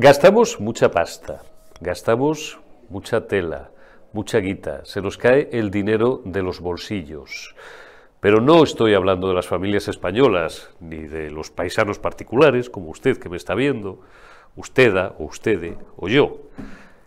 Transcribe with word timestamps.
Gastamos 0.00 0.60
mucha 0.60 0.92
pasta, 0.92 1.42
gastamos 1.80 2.60
mucha 2.88 3.26
tela, 3.26 3.72
mucha 4.12 4.38
guita, 4.38 4.84
se 4.84 5.02
nos 5.02 5.18
cae 5.18 5.48
el 5.50 5.72
dinero 5.72 6.22
de 6.24 6.40
los 6.40 6.60
bolsillos. 6.60 7.56
Pero 8.20 8.40
no 8.40 8.62
estoy 8.62 8.94
hablando 8.94 9.26
de 9.26 9.34
las 9.34 9.48
familias 9.48 9.88
españolas, 9.88 10.70
ni 10.78 10.98
de 10.98 11.32
los 11.32 11.50
paisanos 11.50 11.98
particulares, 11.98 12.70
como 12.70 12.90
usted 12.90 13.18
que 13.18 13.28
me 13.28 13.36
está 13.36 13.56
viendo, 13.56 13.98
usted 14.54 14.94
o 14.96 15.24
usted 15.24 15.74
o 15.96 16.06
yo. 16.06 16.42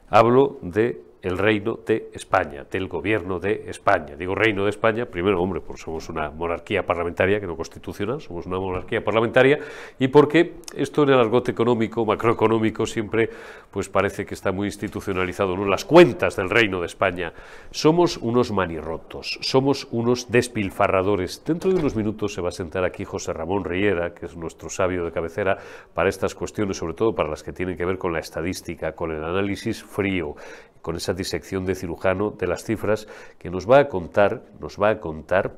Hablo 0.10 0.57
de 0.61 1.01
el 1.21 1.38
reino 1.38 1.77
de 1.86 2.09
España, 2.14 2.65
del 2.69 2.87
gobierno 2.87 3.39
de 3.39 3.65
España. 3.68 4.15
Digo 4.15 4.33
reino 4.33 4.64
de 4.64 4.71
España, 4.71 5.05
primero, 5.05 5.41
hombre, 5.41 5.61
porque 5.61 5.82
somos 5.83 6.09
una 6.09 6.32
monarquía 6.32 6.83
parlamentaria, 6.83 7.39
que 7.39 7.47
no 7.47 7.55
constitucional, 7.55 8.21
somos 8.21 8.46
una 8.47 8.59
monarquía 8.59 9.04
parlamentaria, 9.04 9.60
y 9.99 10.07
porque 10.07 10.55
esto 10.75 11.04
en 11.04 11.10
el 11.10 11.19
argote 11.19 11.51
económico, 11.51 12.05
macroeconómico, 12.05 12.86
siempre 12.86 13.29
pues 13.69 13.87
parece 13.87 14.25
que 14.25 14.33
está 14.33 14.51
muy 14.51 14.68
institucionalizado, 14.68 15.55
¿no? 15.55 15.65
Las 15.65 15.86
cuentas 15.86 16.36
del 16.36 16.49
reino 16.49 16.79
de 16.79 16.87
España. 16.87 17.33
Somos 17.69 18.18
unos 18.18 18.51
manirrotos, 18.51 19.38
somos 19.41 19.88
unos 19.91 20.32
despilfarradores. 20.32 21.43
Dentro 21.46 21.71
de 21.71 21.79
unos 21.79 21.96
minutos 21.96 22.33
se 22.33 22.41
va 22.41 22.49
a 22.49 22.51
sentar 22.51 22.83
aquí 22.83 23.05
José 23.05 23.32
Ramón 23.32 23.63
Riera, 23.63 24.13
que 24.13 24.25
es 24.25 24.35
nuestro 24.35 24.69
sabio 24.69 25.05
de 25.05 25.11
cabecera 25.11 25.57
para 25.93 26.10
estas 26.10 26.35
cuestiones, 26.35 26.77
sobre 26.77 26.96
todo 26.96 27.13
para 27.13 27.29
las 27.29 27.43
que 27.43 27.54
tienen 27.54 27.77
que 27.77 27.85
ver 27.85 27.97
con 27.97 28.11
la 28.11 28.19
estadística, 28.19 28.93
con 28.93 29.11
el 29.11 29.24
análisis 29.24 29.83
frío, 29.83 30.35
con 30.82 30.96
esa 30.96 31.11
disección 31.14 31.65
de 31.65 31.75
cirujano 31.75 32.31
de 32.31 32.47
las 32.47 32.64
cifras 32.64 33.08
que 33.38 33.50
nos 33.50 33.69
va 33.69 33.80
a 33.80 33.88
contar, 33.88 34.41
nos 34.59 34.81
va 34.81 34.89
a 34.89 34.99
contar 34.99 35.55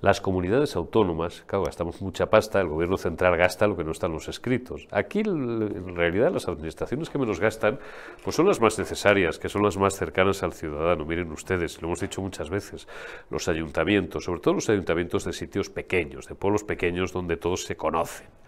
las 0.00 0.22
comunidades 0.22 0.76
autónomas, 0.76 1.42
claro, 1.46 1.66
gastamos 1.66 2.00
mucha 2.00 2.30
pasta, 2.30 2.58
el 2.60 2.68
gobierno 2.68 2.96
central 2.96 3.36
gasta 3.36 3.66
lo 3.66 3.76
que 3.76 3.84
no 3.84 3.92
están 3.92 4.12
los 4.12 4.28
escritos. 4.28 4.88
Aquí, 4.90 5.20
en 5.20 5.94
realidad, 5.94 6.32
las 6.32 6.48
administraciones 6.48 7.10
que 7.10 7.18
menos 7.18 7.38
gastan, 7.38 7.78
pues 8.24 8.34
son 8.34 8.46
las 8.46 8.60
más 8.60 8.78
necesarias, 8.78 9.38
que 9.38 9.50
son 9.50 9.62
las 9.62 9.76
más 9.76 9.94
cercanas 9.94 10.42
al 10.42 10.54
ciudadano. 10.54 11.04
Miren 11.04 11.30
ustedes, 11.32 11.82
lo 11.82 11.88
hemos 11.88 12.00
dicho 12.00 12.22
muchas 12.22 12.48
veces, 12.48 12.88
los 13.28 13.46
ayuntamientos, 13.48 14.24
sobre 14.24 14.40
todo 14.40 14.54
los 14.54 14.70
ayuntamientos 14.70 15.24
de 15.24 15.34
sitios 15.34 15.68
pequeños, 15.68 16.26
de 16.26 16.34
pueblos 16.34 16.64
pequeños 16.64 17.12
donde 17.12 17.36
todos 17.36 17.64
se 17.64 17.76
conocen 17.76 18.39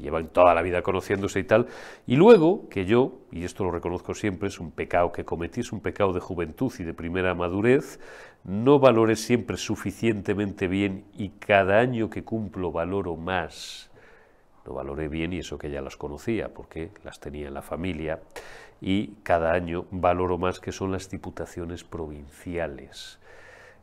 llevan 0.00 0.28
toda 0.28 0.54
la 0.54 0.62
vida 0.62 0.82
conociéndose 0.82 1.40
y 1.40 1.44
tal, 1.44 1.66
y 2.06 2.16
luego 2.16 2.68
que 2.68 2.84
yo, 2.84 3.20
y 3.30 3.44
esto 3.44 3.64
lo 3.64 3.70
reconozco 3.70 4.14
siempre, 4.14 4.48
es 4.48 4.58
un 4.60 4.70
pecado 4.70 5.12
que 5.12 5.24
cometí, 5.24 5.60
es 5.60 5.72
un 5.72 5.80
pecado 5.80 6.12
de 6.12 6.20
juventud 6.20 6.72
y 6.78 6.84
de 6.84 6.94
primera 6.94 7.34
madurez, 7.34 8.00
no 8.44 8.78
valoré 8.78 9.16
siempre 9.16 9.56
suficientemente 9.56 10.66
bien 10.68 11.04
y 11.16 11.30
cada 11.30 11.78
año 11.78 12.10
que 12.10 12.24
cumplo 12.24 12.72
valoro 12.72 13.16
más, 13.16 13.90
lo 14.64 14.74
valoré 14.74 15.08
bien 15.08 15.32
y 15.32 15.38
eso 15.38 15.58
que 15.58 15.70
ya 15.70 15.80
las 15.80 15.96
conocía, 15.96 16.48
porque 16.48 16.90
las 17.04 17.20
tenía 17.20 17.48
en 17.48 17.54
la 17.54 17.62
familia, 17.62 18.20
y 18.80 19.08
cada 19.22 19.52
año 19.52 19.86
valoro 19.90 20.38
más 20.38 20.58
que 20.58 20.72
son 20.72 20.92
las 20.92 21.10
diputaciones 21.10 21.84
provinciales 21.84 23.20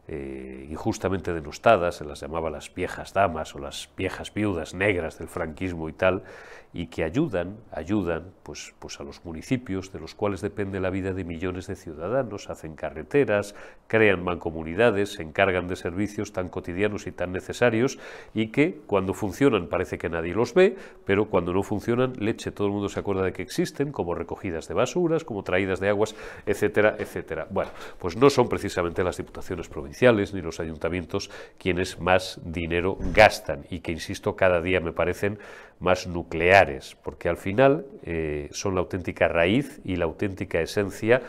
eh, 0.10 0.66
injustamente 0.70 1.34
denostadas, 1.34 1.96
se 1.96 2.06
las 2.06 2.22
llamaba 2.22 2.50
las 2.50 2.74
viejas 2.74 3.14
damas 3.14 3.54
o 3.56 3.60
las 3.60 3.90
viejas 3.98 4.34
viudas 4.34 4.74
negras 4.74 5.20
del 5.20 5.28
franquismo 5.28 5.90
y 5.90 5.94
tal, 5.94 6.24
y 6.72 6.88
que 6.88 7.04
ayudan, 7.04 7.58
ayudan 7.72 8.32
pues, 8.44 8.74
pues 8.80 9.00
a 9.02 9.04
los 9.04 9.26
municipios 9.26 9.92
de 9.92 10.00
los 10.00 10.16
cuales 10.16 10.42
depende 10.42 10.80
la 10.80 10.92
vida 10.92 11.14
de 11.14 11.26
millones 11.26 11.68
de 11.68 11.76
ciudadanos, 11.76 12.50
hacen 12.50 12.76
carreteras, 12.76 13.54
crean 13.88 14.24
mancomunidades, 14.24 15.14
se 15.14 15.24
encargan 15.24 15.68
de 15.68 15.76
servicios 15.76 16.32
tan 16.32 16.48
cotidianos 16.50 17.08
y 17.08 17.12
tan 17.12 17.34
necesarios 17.34 18.00
y 18.34 18.48
que 18.48 18.80
cuando 18.86 19.14
funcionan 19.14 19.68
parece 19.68 19.98
que 19.98 20.10
nadie 20.10 20.34
los 20.34 20.54
ve, 20.54 20.78
pero 21.06 21.26
cuando 21.26 21.52
no 21.52 21.64
funcionan, 21.64 22.14
leche, 22.18 22.52
todo 22.52 22.68
el 22.68 22.74
mundo 22.74 22.90
se 22.90 23.00
acuerda 23.00 23.24
de 23.24 23.34
que 23.34 23.42
existen, 23.42 23.92
como 23.92 24.14
recogidas 24.14 24.68
de 24.68 24.74
basuras, 24.74 25.26
como 25.26 25.44
traídas 25.44 25.80
de 25.80 25.90
aguas, 25.90 26.16
etcétera, 26.46 26.96
etcétera. 26.98 27.48
Bueno, 27.50 27.72
pues 27.98 28.16
no 28.16 28.30
son 28.30 28.48
precisamente 28.48 29.04
las 29.04 29.18
diputaciones 29.18 29.68
provinciales 29.68 29.97
ni 30.02 30.42
los 30.42 30.60
ayuntamientos 30.60 31.30
quienes 31.58 32.00
más 32.00 32.40
dinero 32.44 32.98
gastan 33.14 33.66
y 33.70 33.80
que, 33.80 33.92
insisto, 33.92 34.36
cada 34.36 34.62
día 34.62 34.80
me 34.80 34.92
parecen 34.92 35.40
más 35.80 36.08
nucleares, 36.08 36.96
porque 37.04 37.30
al 37.30 37.38
final 37.38 37.86
eh, 38.04 38.50
son 38.52 38.76
la 38.76 38.82
auténtica 38.82 39.28
raíz 39.28 39.80
y 39.84 39.96
la 39.96 40.06
auténtica 40.06 40.62
esencia 40.62 41.22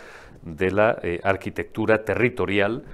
de 0.43 0.71
la 0.71 0.99
eh, 1.03 1.21
arquitectura 1.25 2.05
territorial 2.05 2.85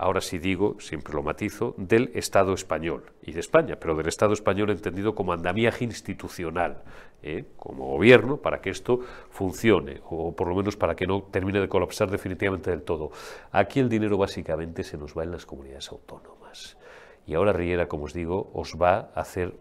ahora 0.00 0.22
sí 0.22 0.38
digo, 0.38 0.76
siempre 0.80 1.12
lo 1.12 1.22
matizo, 1.22 1.74
del 1.76 2.10
Estado 2.14 2.54
español 2.54 3.12
y 3.22 3.32
de 3.32 3.40
España, 3.40 3.76
pero 3.78 3.94
del 3.94 4.08
Estado 4.08 4.32
español 4.32 4.70
entendido 4.70 5.14
como 5.14 5.34
andamiaje 5.34 5.84
institucional, 5.84 6.82
¿eh? 7.22 7.44
como 7.58 7.86
gobierno, 7.86 8.38
para 8.38 8.62
que 8.62 8.70
esto 8.70 9.00
funcione, 9.28 10.00
o 10.08 10.34
por 10.34 10.48
lo 10.48 10.54
menos 10.54 10.74
para 10.74 10.96
que 10.96 11.06
no 11.06 11.22
termine 11.24 11.60
de 11.60 11.68
colapsar 11.68 12.10
definitivamente 12.10 12.70
del 12.70 12.82
todo. 12.82 13.10
Aquí 13.52 13.78
el 13.78 13.90
dinero 13.90 14.16
básicamente 14.16 14.84
se 14.84 14.96
nos 14.96 15.16
va 15.16 15.24
en 15.24 15.32
las 15.32 15.44
comunidades 15.44 15.90
autónomas. 15.90 16.78
Y 17.26 17.34
ahora 17.34 17.52
Riera, 17.52 17.86
como 17.86 18.04
os 18.04 18.14
digo, 18.14 18.50
os 18.54 18.76
va 18.80 19.10
a 19.14 19.20
hacer 19.20 19.52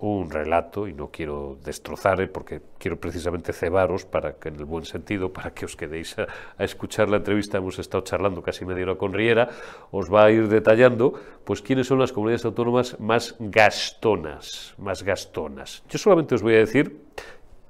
un 0.00 0.30
relato, 0.30 0.86
y 0.86 0.92
no 0.92 1.10
quiero 1.10 1.58
destrozar, 1.64 2.20
¿eh? 2.20 2.28
porque 2.28 2.60
quiero 2.78 3.00
precisamente 3.00 3.52
cebaros, 3.52 4.04
para 4.04 4.34
que 4.34 4.48
en 4.48 4.56
el 4.56 4.64
buen 4.64 4.84
sentido, 4.84 5.32
para 5.32 5.50
que 5.50 5.64
os 5.64 5.74
quedéis 5.74 6.16
a, 6.18 6.28
escuchar 6.62 7.08
la 7.08 7.16
entrevista, 7.16 7.58
hemos 7.58 7.78
estado 7.80 8.04
charlando 8.04 8.40
casi 8.40 8.64
media 8.64 8.84
hora 8.84 8.94
con 8.94 9.12
Riera, 9.12 9.48
os 9.90 10.12
va 10.12 10.26
a 10.26 10.30
ir 10.30 10.48
detallando, 10.48 11.14
pues 11.44 11.62
quiénes 11.62 11.88
son 11.88 11.98
las 11.98 12.12
comunidades 12.12 12.44
autónomas 12.44 12.98
más 13.00 13.34
gastonas, 13.40 14.74
más 14.78 15.02
gastonas. 15.02 15.82
Yo 15.88 15.98
solamente 15.98 16.36
os 16.36 16.42
voy 16.42 16.54
a 16.54 16.58
decir, 16.58 17.00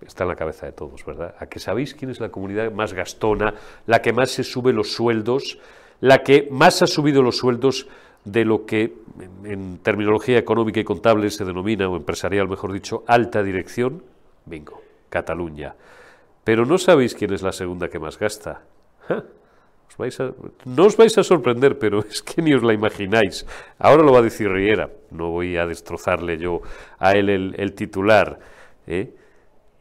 está 0.06 0.24
en 0.24 0.28
la 0.28 0.36
cabeza 0.36 0.66
de 0.66 0.72
todos, 0.72 1.06
¿verdad? 1.06 1.34
A 1.38 1.46
que 1.46 1.58
sabéis 1.58 1.94
quién 1.94 2.10
es 2.10 2.20
la 2.20 2.28
comunidad 2.28 2.70
más 2.72 2.92
gastona, 2.92 3.54
la 3.86 4.02
que 4.02 4.12
más 4.12 4.30
se 4.30 4.44
sube 4.44 4.74
los 4.74 4.92
sueldos, 4.92 5.58
la 6.00 6.22
que 6.22 6.46
más 6.50 6.82
ha 6.82 6.86
subido 6.86 7.22
los 7.22 7.38
sueldos 7.38 7.88
de 8.24 8.44
lo 8.44 8.66
que 8.66 8.92
en 9.44 9.78
terminología 9.78 10.38
económica 10.38 10.80
y 10.80 10.84
contable 10.84 11.30
se 11.30 11.44
denomina, 11.44 11.88
o 11.88 11.96
empresarial 11.96 12.48
mejor 12.48 12.72
dicho, 12.72 13.04
alta 13.06 13.42
dirección, 13.42 14.02
bingo, 14.44 14.82
Cataluña. 15.08 15.74
Pero 16.44 16.64
no 16.64 16.78
sabéis 16.78 17.14
quién 17.14 17.32
es 17.32 17.42
la 17.42 17.52
segunda 17.52 17.88
que 17.88 17.98
más 17.98 18.18
gasta. 18.18 18.62
no 20.64 20.84
os 20.84 20.96
vais 20.96 21.18
a 21.18 21.24
sorprender, 21.24 21.78
pero 21.78 22.00
es 22.10 22.22
que 22.22 22.42
ni 22.42 22.54
os 22.54 22.62
la 22.62 22.72
imagináis. 22.72 23.46
Ahora 23.78 24.02
lo 24.02 24.12
va 24.12 24.20
a 24.20 24.22
decir 24.22 24.50
Riera, 24.50 24.90
no 25.10 25.30
voy 25.30 25.56
a 25.56 25.66
destrozarle 25.66 26.38
yo 26.38 26.62
a 26.98 27.12
él 27.12 27.28
el, 27.28 27.72
titular. 27.74 28.38
¿eh? 28.86 29.12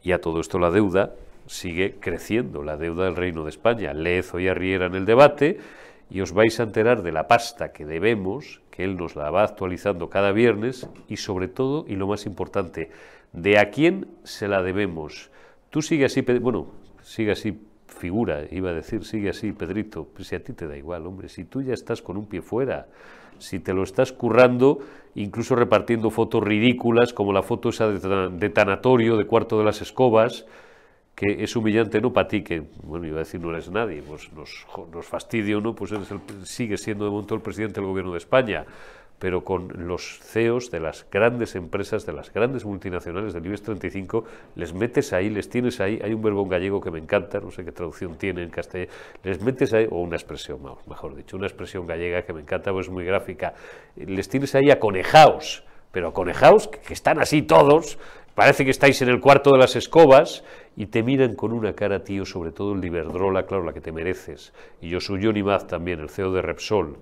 Y 0.02 0.12
a 0.12 0.20
todo 0.20 0.40
esto 0.40 0.58
la 0.58 0.70
deuda 0.70 1.14
sigue 1.46 1.96
creciendo, 2.00 2.62
la 2.62 2.76
deuda 2.76 3.04
del 3.04 3.16
Reino 3.16 3.44
de 3.44 3.50
España. 3.50 3.94
Leed 3.94 4.24
hoy 4.32 4.48
a 4.48 4.54
Riera 4.54 4.86
en 4.86 4.94
el 4.94 5.06
debate 5.06 5.58
y 6.10 6.20
os 6.20 6.32
vais 6.32 6.58
a 6.60 6.62
enterar 6.62 7.02
de 7.02 7.12
la 7.12 7.28
pasta 7.28 7.72
que 7.72 7.84
debemos, 7.84 8.60
que 8.70 8.84
él 8.84 8.96
nos 8.96 9.16
la 9.16 9.30
va 9.30 9.42
actualizando 9.42 10.08
cada 10.08 10.32
viernes, 10.32 10.88
y 11.08 11.16
sobre 11.16 11.48
todo, 11.48 11.84
y 11.88 11.96
lo 11.96 12.06
más 12.06 12.26
importante, 12.26 12.90
de 13.32 13.58
a 13.58 13.70
quién 13.70 14.08
se 14.24 14.48
la 14.48 14.62
debemos. 14.62 15.30
Tú 15.70 15.82
sigue 15.82 16.06
así, 16.06 16.22
bueno, 16.22 16.68
sigue 17.02 17.32
así, 17.32 17.60
figura, 17.86 18.44
iba 18.50 18.70
a 18.70 18.74
decir, 18.74 19.04
sigue 19.04 19.30
así, 19.30 19.52
Pedrito, 19.52 20.08
pues 20.14 20.28
si 20.28 20.36
a 20.36 20.42
ti 20.42 20.52
te 20.52 20.66
da 20.66 20.76
igual, 20.76 21.06
hombre, 21.06 21.28
si 21.28 21.44
tú 21.44 21.62
ya 21.62 21.74
estás 21.74 22.00
con 22.00 22.16
un 22.16 22.26
pie 22.26 22.42
fuera, 22.42 22.86
si 23.38 23.60
te 23.60 23.72
lo 23.72 23.82
estás 23.82 24.12
currando, 24.12 24.78
incluso 25.14 25.54
repartiendo 25.54 26.10
fotos 26.10 26.42
ridículas, 26.42 27.12
como 27.12 27.32
la 27.32 27.42
foto 27.42 27.68
esa 27.68 27.88
de 27.88 28.50
tanatorio, 28.50 29.16
de 29.16 29.26
cuarto 29.26 29.58
de 29.58 29.64
las 29.64 29.82
escobas, 29.82 30.46
que 31.18 31.42
es 31.42 31.56
humillante 31.56 32.00
no 32.00 32.12
para 32.12 32.28
ti, 32.28 32.44
que, 32.44 32.62
bueno, 32.84 33.04
iba 33.04 33.16
a 33.16 33.24
decir 33.24 33.40
no 33.40 33.50
eres 33.50 33.68
nadie, 33.68 34.04
pues 34.06 34.32
nos, 34.34 34.64
nos 34.92 35.04
fastidia 35.04 35.58
uno, 35.58 35.74
pues 35.74 35.90
eres 35.90 36.08
el, 36.12 36.20
sigue 36.46 36.78
siendo 36.78 37.06
de 37.06 37.10
momento 37.10 37.34
el 37.34 37.40
presidente 37.40 37.80
del 37.80 37.90
gobierno 37.90 38.12
de 38.12 38.18
España, 38.18 38.64
pero 39.18 39.42
con 39.42 39.88
los 39.88 40.20
CEOs 40.22 40.70
de 40.70 40.78
las 40.78 41.04
grandes 41.10 41.56
empresas, 41.56 42.06
de 42.06 42.12
las 42.12 42.32
grandes 42.32 42.64
multinacionales 42.64 43.32
del 43.32 43.44
IBEX 43.46 43.62
35, 43.62 44.24
les 44.54 44.72
metes 44.72 45.12
ahí, 45.12 45.28
les 45.28 45.48
tienes 45.48 45.80
ahí, 45.80 45.98
hay 46.04 46.14
un 46.14 46.22
verbo 46.22 46.44
en 46.44 46.50
gallego 46.50 46.80
que 46.80 46.92
me 46.92 47.00
encanta, 47.00 47.40
no 47.40 47.50
sé 47.50 47.64
qué 47.64 47.72
traducción 47.72 48.14
tiene 48.16 48.44
en 48.44 48.50
castellano, 48.50 48.92
les 49.24 49.42
metes 49.42 49.72
ahí, 49.72 49.88
o 49.90 50.00
una 50.00 50.14
expresión, 50.14 50.60
mejor 50.86 51.16
dicho, 51.16 51.36
una 51.36 51.48
expresión 51.48 51.84
gallega 51.84 52.22
que 52.22 52.32
me 52.32 52.42
encanta, 52.42 52.70
pues 52.70 52.86
es 52.86 52.92
muy 52.92 53.04
gráfica, 53.04 53.54
les 53.96 54.28
tienes 54.28 54.54
ahí 54.54 54.70
aconejaos, 54.70 55.64
pero 55.90 56.08
aconejaos 56.10 56.68
que 56.68 56.94
están 56.94 57.18
así 57.18 57.42
todos, 57.42 57.98
Parece 58.38 58.64
que 58.64 58.70
estáis 58.70 59.02
en 59.02 59.08
el 59.08 59.18
cuarto 59.18 59.50
de 59.50 59.58
las 59.58 59.74
escobas 59.74 60.44
y 60.76 60.86
te 60.86 61.02
miran 61.02 61.34
con 61.34 61.50
una 61.50 61.72
cara, 61.72 62.04
tío, 62.04 62.24
sobre 62.24 62.52
todo 62.52 62.72
el 62.72 62.80
Liberdrola, 62.80 63.46
claro, 63.46 63.64
la 63.64 63.72
que 63.72 63.80
te 63.80 63.90
mereces. 63.90 64.52
Y 64.80 64.90
yo 64.90 65.00
soy 65.00 65.24
Johnny 65.24 65.42
Maz 65.42 65.66
también, 65.66 65.98
el 65.98 66.08
CEO 66.08 66.30
de 66.30 66.40
Repsol, 66.40 66.98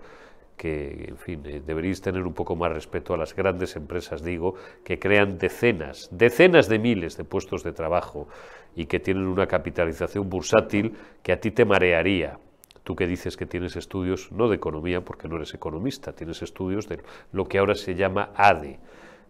que, 0.56 1.08
en 1.08 1.18
fin, 1.18 1.42
eh, 1.44 1.60
deberíais 1.60 2.00
tener 2.00 2.22
un 2.22 2.32
poco 2.32 2.56
más 2.56 2.72
respeto 2.72 3.12
a 3.12 3.18
las 3.18 3.36
grandes 3.36 3.76
empresas, 3.76 4.24
digo, 4.24 4.54
que 4.82 4.98
crean 4.98 5.36
decenas, 5.36 6.08
decenas 6.10 6.70
de 6.70 6.78
miles 6.78 7.18
de 7.18 7.24
puestos 7.24 7.62
de 7.62 7.72
trabajo 7.72 8.28
y 8.74 8.86
que 8.86 8.98
tienen 8.98 9.26
una 9.26 9.46
capitalización 9.46 10.30
bursátil 10.30 10.96
que 11.22 11.32
a 11.32 11.38
ti 11.38 11.50
te 11.50 11.66
marearía. 11.66 12.38
Tú 12.82 12.96
que 12.96 13.06
dices 13.06 13.36
que 13.36 13.44
tienes 13.44 13.76
estudios, 13.76 14.32
no 14.32 14.48
de 14.48 14.56
economía, 14.56 15.02
porque 15.02 15.28
no 15.28 15.36
eres 15.36 15.52
economista, 15.52 16.14
tienes 16.14 16.40
estudios 16.40 16.88
de 16.88 17.00
lo 17.32 17.44
que 17.44 17.58
ahora 17.58 17.74
se 17.74 17.94
llama 17.94 18.30
ADE 18.34 18.78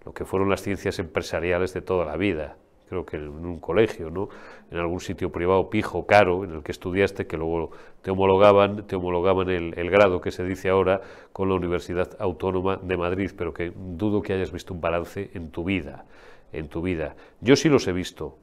lo 0.07 0.15
que 0.15 0.25
fueron 0.25 0.49
las 0.49 0.63
ciencias 0.63 1.01
empresariales 1.01 1.75
de 1.75 1.83
toda 1.83 2.07
la 2.07 2.17
vida. 2.17 2.57
creo 2.89 3.05
que 3.05 3.17
en 3.17 3.29
un 3.29 3.59
colegio, 3.59 4.09
¿no? 4.09 4.29
en 4.71 4.79
algún 4.79 5.01
sitio 5.01 5.33
privado 5.33 5.69
pijo, 5.69 6.07
caro, 6.07 6.45
en 6.45 6.53
el 6.53 6.63
que 6.63 6.71
estudiaste, 6.71 7.27
que 7.27 7.37
luego 7.37 7.73
te 8.03 8.13
homologaban, 8.13 8.87
te 8.87 8.95
homologaban 8.95 9.51
el, 9.51 9.91
grado 9.91 10.21
que 10.21 10.31
se 10.31 10.45
dice 10.45 10.69
ahora 10.69 11.01
con 11.33 11.49
la 11.49 11.57
Universidad 11.57 12.17
Autónoma 12.21 12.77
de 12.77 12.97
Madrid, 12.97 13.33
pero 13.37 13.53
que 13.53 13.73
dudo 13.75 14.23
que 14.23 14.33
hayas 14.33 14.53
visto 14.53 14.73
un 14.73 14.81
balance 14.81 15.33
en 15.35 15.51
tu 15.51 15.65
vida, 15.65 16.05
en 16.53 16.69
tu 16.69 16.81
vida. 16.83 17.17
Yo 17.41 17.57
sí 17.57 17.69
los 17.69 17.89
he 17.89 17.93
visto, 17.93 18.39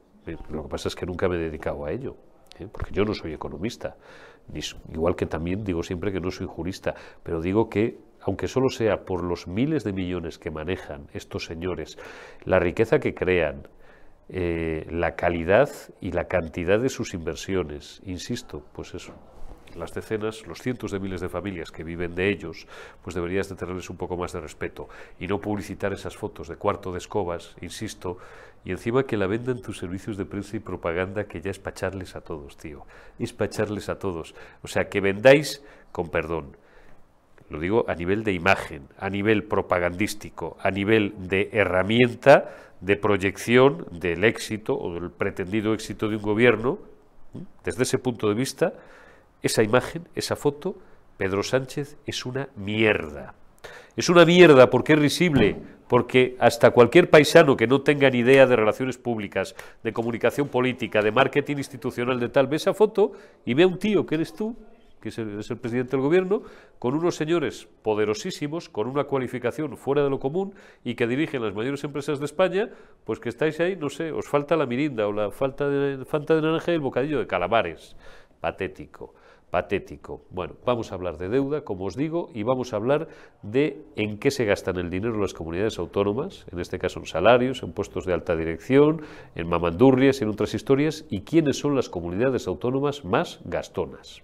lo 0.50 0.63
que 0.63 0.69
pasa 0.69 0.89
es 0.89 0.95
que 0.98 1.06
nunca 1.06 1.30
me 1.30 1.38
he 1.38 1.39
dedicado 1.39 1.86
a 1.86 1.92
ello, 1.92 2.18
¿eh? 2.60 2.68
porque 2.69 2.92
yo 2.92 3.06
no 3.06 3.13
soy 3.13 3.31
economista, 3.31 3.95
igual 4.94 5.15
que 5.15 5.25
también 5.25 5.63
digo 5.63 5.81
siempre 5.81 6.12
que 6.12 6.19
no 6.19 6.30
soy 6.30 6.48
jurista, 6.48 6.94
pero 7.24 7.39
digo 7.39 7.69
que 7.69 7.98
aunque 8.25 8.48
solo 8.48 8.70
sea 8.70 9.06
por 9.06 9.24
los 9.24 9.48
miles 9.48 9.84
de 9.84 9.94
millones 9.94 10.38
que 10.38 10.52
manejan 10.52 11.08
estos 11.14 11.46
señores, 11.46 11.98
la 12.46 12.60
riqueza 12.60 13.00
que 13.00 13.14
crean, 13.14 13.68
eh, 14.30 14.88
la 14.90 15.16
calidad 15.16 15.70
y 16.00 16.12
la 16.12 16.25
cantidad 16.25 16.80
de 16.80 16.90
sus 16.90 17.14
inversiones. 17.14 18.02
Insisto, 18.06 18.66
pues 18.74 18.94
eso, 18.94 19.14
las 19.75 19.94
decenas, 19.94 20.48
los 20.48 20.62
cientos 20.62 20.92
de 20.92 21.00
miles 21.00 21.22
de 21.22 21.30
familias 21.30 21.72
que 21.72 21.84
viven 21.84 22.16
de 22.16 22.30
ellos, 22.30 22.68
pues 23.04 23.16
deberías 23.16 23.50
de 23.50 23.56
tenerles 23.56 23.90
un 23.90 23.98
poco 23.98 24.18
más 24.18 24.31
de 24.31 24.40
respeto 24.40 24.88
y 25.20 25.28
no 25.28 25.40
publicitar 25.40 25.94
esas 25.94 26.16
fotos 26.16 26.48
de 26.48 26.56
cuarto 26.56 26.92
de 26.92 27.00
escobas, 27.00 27.56
insisto, 27.62 28.18
y 28.66 28.72
encima 28.72 29.04
que 29.04 29.18
la 29.18 29.28
vendan 29.28 29.62
tus 29.62 29.78
servicios 29.78 30.16
de 30.16 30.25
prensa 30.25 30.56
y 30.56 30.60
propaganda 30.60 31.25
que 31.25 31.42
ya 31.42 31.52
es 31.52 31.60
pacharles 31.60 32.16
a 32.16 32.22
todos, 32.22 32.56
tío, 32.56 32.86
es 33.20 33.34
pacharles 33.34 33.90
a 33.90 34.00
todos. 34.00 34.36
O 34.62 34.68
sea, 34.68 34.88
que 34.88 35.02
vendáis 35.02 35.62
con 35.92 36.10
perdón, 36.10 36.56
lo 37.54 37.60
digo 37.60 37.86
a 37.88 37.96
nivel 37.96 38.24
de 38.24 38.34
imagen, 38.34 38.90
a 38.98 39.10
nivel 39.10 39.44
propagandístico, 39.44 40.58
a 40.60 40.72
nivel 40.72 41.14
de 41.30 41.50
herramienta 41.54 42.50
de 42.82 42.98
proyección 42.98 43.86
del 43.92 44.24
éxito 44.24 44.78
o 44.78 44.94
del 44.94 45.12
pretendido 45.12 45.74
éxito 45.74 46.10
de 46.10 46.18
un 46.18 46.22
gobierno, 46.22 46.80
desde 47.64 47.84
ese 47.84 47.98
punto 47.98 48.28
de 48.28 48.36
vista, 48.36 48.74
esa 49.42 49.64
imagen, 49.64 50.04
esa 50.16 50.36
foto, 50.36 50.76
Pedro 51.18 51.44
Sánchez 51.44 51.96
es 52.06 52.26
una 52.26 52.50
mierda. 52.56 53.36
Es 53.96 54.10
una 54.10 54.26
mierda 54.26 54.70
porque 54.70 54.94
es 54.94 55.00
risible, 55.00 55.56
porque 55.88 56.36
hasta 56.40 56.72
cualquier 56.72 57.10
paisano 57.10 57.56
que 57.56 57.68
no 57.68 57.82
tenga 57.82 58.10
ni 58.10 58.20
idea 58.20 58.48
de 58.48 58.56
relaciones 58.56 58.98
públicas, 58.98 59.56
de 59.84 59.94
comunicación 59.94 60.48
política, 60.48 61.02
de 61.02 61.12
marketing 61.12 61.58
institucional, 61.58 62.20
de 62.20 62.30
tal, 62.30 62.48
ve 62.48 62.56
esa 62.56 62.74
foto 62.74 63.12
y 63.46 63.54
ve 63.54 63.64
a 63.64 63.68
un 63.68 63.78
tío 63.78 64.06
que 64.06 64.16
eres 64.16 64.34
tú 64.34 64.56
que 65.04 65.10
es 65.10 65.18
el, 65.18 65.58
presidente 65.58 65.98
del 65.98 66.00
gobierno, 66.00 66.44
con 66.80 66.96
unos 66.96 67.18
señores 67.18 67.68
poderosísimos, 67.82 68.70
con 68.70 68.88
una 68.88 69.04
cualificación 69.04 69.76
fuera 69.76 70.02
de 70.02 70.10
lo 70.10 70.20
común 70.20 70.54
y 70.86 70.96
que 70.96 71.08
dirigen 71.08 71.42
las 71.42 71.54
mayores 71.54 71.84
empresas 71.84 72.20
de 72.20 72.26
España, 72.26 72.70
pues 73.04 73.20
que 73.20 73.28
estáis 73.28 73.60
ahí, 73.60 73.76
no 73.76 73.90
sé, 73.90 74.14
os 74.14 74.30
falta 74.30 74.56
la 74.56 74.66
mirinda 74.66 75.06
o 75.06 75.12
la 75.12 75.30
falta 75.30 75.68
de, 75.68 75.98
de 75.98 76.42
naranja 76.42 76.72
y 76.72 76.76
el 76.76 76.80
bocadillo 76.80 77.20
de 77.20 77.28
calamares. 77.28 77.98
Patético 78.40 79.14
patético. 79.52 80.26
Bueno, 80.32 80.56
vamos 80.66 80.92
a 80.92 80.96
hablar 80.96 81.20
de 81.20 81.30
deuda, 81.30 81.62
como 81.62 81.86
os 81.86 81.96
digo, 81.96 82.32
y 82.34 82.42
vamos 82.42 82.74
a 82.74 82.78
hablar 82.78 83.08
de 83.44 83.84
en 83.96 84.18
qué 84.18 84.32
se 84.32 84.46
gastan 84.46 84.78
el 84.78 84.90
dinero 84.90 85.20
las 85.20 85.36
comunidades 85.36 85.78
autónomas, 85.78 86.48
en 86.52 86.60
este 86.60 86.80
caso 86.80 87.00
en 87.00 87.06
salarios, 87.06 87.62
en 87.62 87.72
puestos 87.72 88.08
de 88.08 88.14
alta 88.14 88.36
dirección, 88.36 89.04
en 89.36 89.48
mamandurrias, 89.48 90.24
en 90.24 90.30
otras 90.30 90.56
historias, 90.56 91.06
y 91.12 91.22
quiénes 91.22 91.60
son 91.60 91.76
las 91.76 91.88
comunidades 91.88 92.48
autónomas 92.48 93.06
más 93.06 93.42
gastonas. 93.46 94.24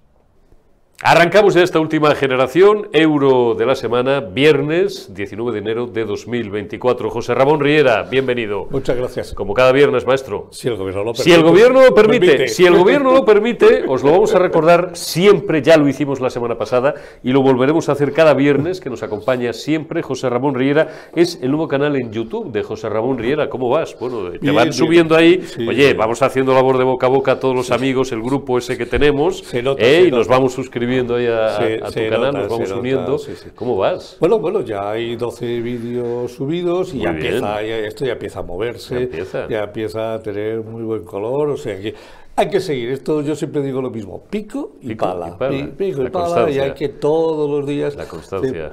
Arrancamos 1.01 1.53
ya 1.53 1.63
esta 1.63 1.79
última 1.79 2.13
generación, 2.13 2.89
euro 2.91 3.55
de 3.55 3.65
la 3.65 3.75
semana, 3.75 4.19
viernes 4.19 5.13
19 5.13 5.53
de 5.53 5.59
enero 5.59 5.87
de 5.87 6.03
2024. 6.03 7.09
José 7.09 7.33
Ramón 7.33 7.61
Riera, 7.61 8.03
bienvenido. 8.03 8.67
Muchas 8.69 8.97
gracias. 8.97 9.33
Como 9.33 9.53
cada 9.53 9.71
viernes, 9.71 10.05
maestro. 10.05 10.49
Si 10.51 10.67
el 10.67 10.75
gobierno 10.75 11.05
lo 11.05 11.13
permite. 11.13 11.23
Si 11.23 11.31
el 11.31 11.41
gobierno 11.41 11.83
lo 11.85 11.95
permite, 11.95 12.47
si 12.49 12.65
el 12.65 12.75
gobierno 12.75 13.13
lo 13.13 13.23
permite, 13.23 13.85
os 13.87 14.03
lo 14.03 14.11
vamos 14.11 14.35
a 14.35 14.39
recordar 14.39 14.89
siempre, 14.91 15.61
ya 15.61 15.77
lo 15.77 15.87
hicimos 15.87 16.19
la 16.19 16.29
semana 16.29 16.57
pasada 16.57 16.95
y 17.23 17.31
lo 17.31 17.41
volveremos 17.41 17.87
a 17.87 17.93
hacer 17.93 18.11
cada 18.11 18.33
viernes, 18.33 18.81
que 18.81 18.89
nos 18.89 19.01
acompaña 19.01 19.53
siempre 19.53 20.01
José 20.01 20.29
Ramón 20.29 20.53
Riera. 20.53 20.89
Es 21.15 21.39
el 21.41 21.51
nuevo 21.51 21.69
canal 21.69 21.95
en 21.95 22.11
YouTube 22.11 22.51
de 22.51 22.61
José 22.61 22.89
Ramón 22.89 23.17
Riera. 23.17 23.47
¿Cómo 23.47 23.69
vas? 23.69 23.95
Bueno, 23.97 24.31
te 24.31 24.51
van 24.51 24.73
subiendo 24.73 25.15
ahí. 25.15 25.41
Oye, 25.65 25.93
vamos 25.93 26.21
haciendo 26.21 26.53
labor 26.53 26.77
de 26.77 26.83
boca 26.83 27.07
a 27.07 27.09
boca 27.09 27.31
a 27.31 27.39
todos 27.39 27.55
los 27.55 27.71
amigos, 27.71 28.11
el 28.11 28.21
grupo 28.21 28.57
ese 28.57 28.77
que 28.77 28.85
tenemos, 28.85 29.45
eh, 29.53 30.03
y 30.05 30.11
nos 30.11 30.27
vamos 30.27 30.51
suscribiendo 30.51 30.88
viendo 30.89 31.15
ahí 31.15 31.27
a, 31.27 31.87
tu 31.87 32.09
canal, 32.09 32.33
nos 32.33 32.49
vamos 32.49 32.71
uniendo. 32.71 33.17
¿Cómo 33.55 33.77
vas? 33.77 34.17
Bueno, 34.19 34.39
bueno, 34.39 34.61
ya 34.61 34.91
hay 34.91 35.15
12 35.15 35.61
vídeos 35.61 36.33
subidos 36.33 36.93
y 36.93 36.99
ya 36.99 37.11
empieza, 37.11 37.61
esto 37.61 38.05
ya 38.05 38.13
empieza 38.13 38.39
a 38.39 38.43
moverse, 38.43 39.09
ya 39.49 39.63
empieza. 39.63 40.13
a 40.13 40.21
tener 40.21 40.61
muy 40.61 40.83
buen 40.83 41.03
color, 41.03 41.49
o 41.49 41.57
sea 41.57 41.79
que 41.79 41.93
hay 42.35 42.49
que 42.49 42.59
seguir, 42.59 42.91
esto 42.91 43.21
yo 43.21 43.35
siempre 43.35 43.61
digo 43.61 43.81
lo 43.81 43.89
mismo, 43.89 44.23
pico 44.29 44.77
y 44.81 44.95
pala, 44.95 45.37
pico 45.77 46.03
y 46.03 46.09
pala, 46.09 46.49
y 46.49 46.59
hay 46.59 46.71
que 46.73 46.89
todos 46.89 47.49
los 47.49 47.67
días... 47.67 47.95
La 47.95 48.05
constancia. 48.05 48.71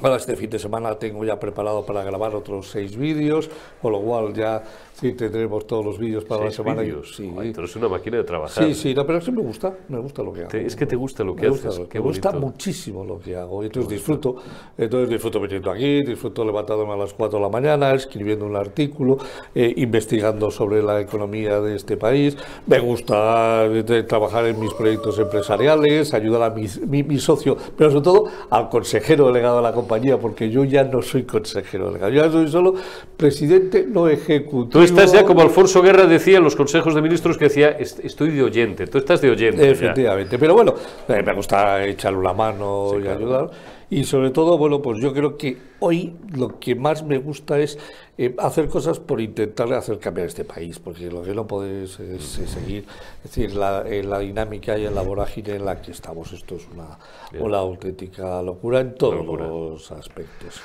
Bueno, 0.00 0.16
este 0.16 0.34
fin 0.34 0.50
de 0.50 0.58
semana 0.58 0.98
tengo 0.98 1.24
ya 1.24 1.38
preparado 1.38 1.84
para 1.84 2.02
grabar 2.02 2.34
otros 2.34 2.68
seis 2.70 2.96
vídeos, 2.96 3.50
con 3.80 3.92
lo 3.92 4.00
cual 4.00 4.32
ya 4.32 4.62
Sí, 5.02 5.14
tendremos 5.14 5.66
todos 5.66 5.84
los 5.84 5.98
vídeos 5.98 6.24
para 6.24 6.44
la 6.44 6.52
semana. 6.52 6.82
Vídeos. 6.82 7.16
Sí. 7.16 7.28
es 7.36 7.74
una 7.74 7.88
máquina 7.88 8.18
de 8.18 8.22
trabajar. 8.22 8.64
Sí, 8.66 8.72
sí, 8.72 8.94
no, 8.94 9.04
pero 9.04 9.20
sí 9.20 9.32
me 9.32 9.42
gusta, 9.42 9.76
me 9.88 9.98
gusta 9.98 10.22
lo 10.22 10.32
que 10.32 10.42
hago. 10.42 10.50
es 10.52 10.76
que 10.76 10.86
te 10.86 10.94
gusta 10.94 11.24
lo 11.24 11.34
que 11.34 11.48
haces. 11.48 11.80
me 11.92 11.98
gusta 11.98 12.30
muchísimo 12.30 13.04
lo 13.04 13.18
que 13.18 13.34
hago. 13.34 13.64
Entonces 13.64 13.90
disfruto, 13.90 14.36
entonces 14.78 15.10
disfruto 15.10 15.40
viniendo 15.40 15.72
aquí, 15.72 16.04
disfruto 16.04 16.44
levantándome 16.44 16.92
a 16.92 16.96
las 16.98 17.14
4 17.14 17.36
de 17.36 17.42
la 17.42 17.48
mañana, 17.48 17.92
escribiendo 17.94 18.46
un 18.46 18.54
artículo, 18.54 19.18
eh, 19.52 19.74
investigando 19.78 20.52
sobre 20.52 20.80
la 20.84 21.00
economía 21.00 21.60
de 21.60 21.74
este 21.74 21.96
país. 21.96 22.36
Me 22.68 22.78
gusta 22.78 23.64
eh, 23.64 24.04
trabajar 24.04 24.46
en 24.46 24.60
mis 24.60 24.72
proyectos 24.72 25.18
empresariales, 25.18 26.14
ayudar 26.14 26.44
a 26.44 26.50
mi, 26.50 26.66
mi, 27.02 27.18
socio, 27.18 27.56
pero 27.76 27.90
sobre 27.90 28.04
todo 28.04 28.24
al 28.50 28.68
consejero 28.68 29.26
delegado 29.26 29.56
de 29.56 29.62
la 29.62 29.72
compañía, 29.72 30.16
porque 30.20 30.48
yo 30.48 30.62
ya 30.62 30.84
no 30.84 31.02
soy 31.02 31.24
consejero 31.24 31.86
delegado, 31.86 32.12
yo 32.12 32.24
ya 32.24 32.30
soy 32.30 32.46
solo 32.46 32.74
presidente 33.16 33.84
no 33.84 34.06
ejecutivo 34.06 34.91
estás 34.92 35.12
ya 35.12 35.24
como 35.24 35.42
Alfonso 35.42 35.82
Guerra 35.82 36.06
decía 36.06 36.38
en 36.38 36.44
los 36.44 36.56
consejos 36.56 36.94
de 36.94 37.02
ministros 37.02 37.38
que 37.38 37.44
decía, 37.44 37.70
estoy 37.70 38.30
de 38.30 38.42
oyente, 38.42 38.86
tú 38.86 38.98
estás 38.98 39.20
de 39.20 39.30
oyente. 39.30 39.70
Efectivamente, 39.70 40.38
pero 40.38 40.54
bueno, 40.54 40.74
eh, 41.08 41.22
me 41.22 41.34
gusta 41.34 41.84
echarle 41.84 42.22
la 42.22 42.32
mano 42.32 42.98
y 43.02 43.08
ayudar. 43.08 43.50
Y 43.90 44.04
sobre 44.04 44.30
todo, 44.30 44.56
bueno, 44.56 44.80
pues 44.80 45.00
yo 45.02 45.12
creo 45.12 45.36
que 45.36 45.58
hoy 45.80 46.16
lo 46.34 46.58
que 46.58 46.74
más 46.74 47.02
me 47.02 47.18
gusta 47.18 47.58
es 47.58 47.78
eh, 48.16 48.34
hacer 48.38 48.68
cosas 48.68 48.98
por 48.98 49.20
intentar 49.20 49.70
hacer 49.74 49.98
cambiar 49.98 50.28
este 50.28 50.44
país, 50.44 50.78
porque 50.78 51.10
lo 51.10 51.22
que 51.22 51.34
no 51.34 51.46
puedes 51.46 52.00
es, 52.00 52.22
seguir, 52.22 52.86
es 53.22 53.34
decir, 53.34 53.54
la, 53.54 53.84
la, 53.84 54.18
dinámica 54.18 54.78
y 54.78 54.86
en 54.86 54.94
la 54.94 55.02
vorágine 55.02 55.56
en 55.56 55.66
la 55.66 55.82
que 55.82 55.90
estamos. 55.90 56.32
Esto 56.32 56.56
es 56.56 56.66
una, 56.72 56.98
una 57.38 57.58
auténtica 57.58 58.40
locura 58.40 58.80
en 58.80 58.94
todos 58.94 59.26
los 59.26 59.92
aspectos 59.92 60.62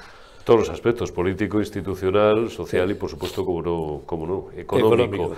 todos 0.48 0.62
los 0.62 0.70
aspectos, 0.70 1.12
político, 1.12 1.60
institucional, 1.60 2.50
social 2.50 2.90
y 2.90 2.94
por 2.94 3.10
supuesto, 3.10 3.44
como 3.44 3.62
no, 3.62 4.02
como 4.06 4.26
no 4.26 4.46
económico. 4.56 5.34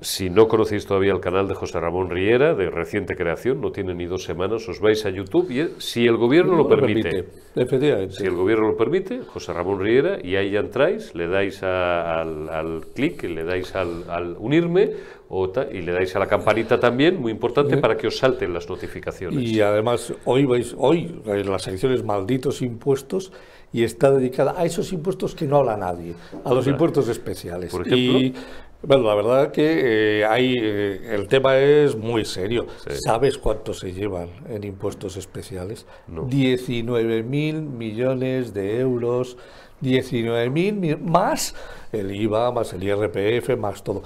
Si 0.00 0.30
no 0.30 0.48
conocéis 0.48 0.86
todavía 0.86 1.12
el 1.12 1.20
canal 1.20 1.46
de 1.46 1.54
José 1.54 1.78
Ramón 1.78 2.08
Riera, 2.08 2.54
de 2.54 2.70
reciente 2.70 3.14
creación, 3.14 3.60
no 3.60 3.72
tiene 3.72 3.94
ni 3.94 4.06
dos 4.06 4.24
semanas, 4.24 4.66
os 4.66 4.80
vais 4.80 5.04
a 5.04 5.10
YouTube 5.10 5.50
y 5.50 5.80
si 5.82 6.06
el 6.06 6.16
gobierno 6.16 6.56
lo 6.56 6.66
permite, 6.66 7.26
efectivamente. 7.54 8.14
si 8.14 8.24
el 8.24 8.34
gobierno 8.34 8.68
lo 8.68 8.76
permite, 8.76 9.20
José 9.20 9.52
Ramón 9.52 9.80
Riera, 9.80 10.16
y 10.22 10.36
ahí 10.36 10.52
ya 10.52 10.60
entráis, 10.60 11.14
le 11.14 11.28
dais 11.28 11.62
al, 11.62 12.48
al 12.48 12.86
clic, 12.94 13.22
le 13.24 13.44
dais 13.44 13.76
al, 13.76 14.34
unirme 14.38 14.92
o 15.28 15.52
y 15.70 15.82
le 15.82 15.92
dais 15.92 16.16
a 16.16 16.20
la 16.20 16.26
campanita 16.26 16.80
también, 16.80 17.20
muy 17.20 17.32
importante, 17.32 17.76
para 17.76 17.96
que 17.98 18.06
os 18.06 18.16
salten 18.16 18.54
las 18.54 18.68
notificaciones. 18.68 19.42
Y 19.42 19.60
además, 19.60 20.14
hoy 20.24 20.46
vais, 20.46 20.74
hoy, 20.78 21.20
en 21.26 21.50
las 21.50 21.62
secciones 21.62 22.02
malditos 22.02 22.62
impuestos, 22.62 23.30
y 23.74 23.82
está 23.82 24.12
dedicada 24.12 24.54
a 24.56 24.64
esos 24.64 24.92
impuestos 24.92 25.34
que 25.34 25.46
no 25.46 25.56
habla 25.56 25.76
nadie, 25.76 26.14
a 26.44 26.54
los 26.54 26.64
impuestos 26.68 27.08
especiales. 27.08 27.72
Por 27.72 27.80
ejemplo. 27.84 28.20
Y, 28.20 28.32
bueno, 28.82 29.02
la 29.02 29.16
verdad 29.16 29.50
que 29.50 30.20
eh, 30.20 30.24
hay, 30.24 30.54
eh, 30.56 31.12
el 31.12 31.26
tema 31.26 31.56
es 31.58 31.96
muy 31.96 32.24
serio. 32.24 32.68
¿Sabes 33.04 33.36
cuánto 33.36 33.74
se 33.74 33.92
llevan 33.92 34.28
en 34.48 34.62
impuestos 34.62 35.16
especiales? 35.16 35.86
19 36.06 37.24
mil 37.24 37.62
millones 37.62 38.54
de 38.54 38.78
euros, 38.78 39.36
19 39.80 40.50
mil 40.50 40.98
más 40.98 41.56
el 41.90 42.14
IVA, 42.14 42.52
más 42.52 42.72
el 42.74 42.84
IRPF, 42.84 43.58
más 43.58 43.82
todo. 43.82 44.04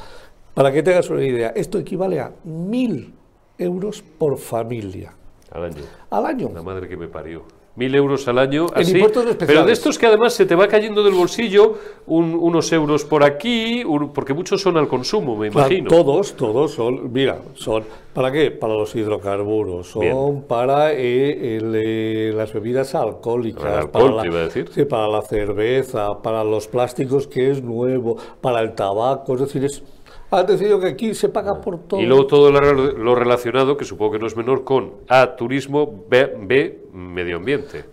Para 0.54 0.72
que 0.72 0.82
tengas 0.82 1.10
una 1.10 1.22
idea, 1.22 1.50
esto 1.50 1.78
equivale 1.78 2.20
a 2.20 2.32
mil 2.42 3.12
euros 3.58 4.02
por 4.16 4.38
familia. 4.38 5.12
Al 5.50 5.64
año. 5.64 5.82
Al 6.08 6.24
año. 6.24 6.50
La 6.54 6.62
madre 6.62 6.88
que 6.88 6.96
me 6.96 7.08
parió 7.08 7.57
mil 7.78 7.94
euros 7.94 8.26
al 8.26 8.38
año, 8.38 8.66
así, 8.74 9.00
pero 9.38 9.64
de 9.64 9.72
estos 9.72 9.98
que 9.98 10.06
además 10.06 10.34
se 10.34 10.44
te 10.46 10.56
va 10.56 10.66
cayendo 10.66 11.04
del 11.04 11.14
bolsillo 11.14 11.78
unos 12.06 12.72
euros 12.72 13.04
por 13.04 13.22
aquí, 13.22 13.84
porque 14.12 14.34
muchos 14.34 14.60
son 14.60 14.76
al 14.76 14.88
consumo, 14.88 15.36
me 15.36 15.46
imagino. 15.46 15.88
todos, 15.88 16.34
todos 16.34 16.72
son, 16.72 17.12
mira, 17.12 17.38
son, 17.54 17.84
¿para 18.12 18.32
qué? 18.32 18.50
Para 18.50 18.74
los 18.74 18.96
hidrocarburos, 18.96 19.86
son 19.86 20.42
para 20.42 20.92
eh, 20.92 21.60
eh, 21.60 22.32
las 22.34 22.52
bebidas 22.52 22.96
alcohólicas, 22.96 23.86
para, 23.86 24.10
la, 24.10 24.22
decir. 24.24 24.68
Sí, 24.74 24.84
para 24.84 25.06
la 25.06 25.22
cerveza, 25.22 26.20
para 26.20 26.42
los 26.42 26.66
plásticos 26.66 27.28
que 27.28 27.52
es 27.52 27.62
nuevo, 27.62 28.16
para 28.40 28.60
el 28.60 28.74
tabaco, 28.74 29.34
es 29.34 29.40
decir, 29.42 29.64
es 29.64 29.84
han 30.30 30.46
decidido 30.46 30.78
que 30.78 30.88
aquí 30.88 31.14
se 31.14 31.30
paga 31.30 31.60
por 31.60 31.78
todo. 31.78 32.00
Y 32.00 32.06
luego 32.06 32.26
todo 32.26 32.50
lo, 32.50 32.74
lo 32.74 33.14
relacionado, 33.14 33.78
que 33.78 33.86
supongo 33.86 34.12
que 34.12 34.18
no 34.18 34.26
es 34.26 34.36
menor, 34.36 34.62
con 34.62 34.92
A, 35.08 35.36
turismo, 35.36 36.04
B, 36.08 36.36
B 36.42 36.87
medio 36.98 37.36
ambiente. 37.36 37.84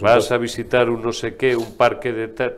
Vas 0.00 0.30
a 0.30 0.38
visitar 0.38 0.88
un 0.88 1.02
no 1.02 1.12
sé 1.12 1.34
qué, 1.36 1.56
un 1.56 1.76
parque 1.76 2.12
de 2.12 2.28
tal, 2.28 2.54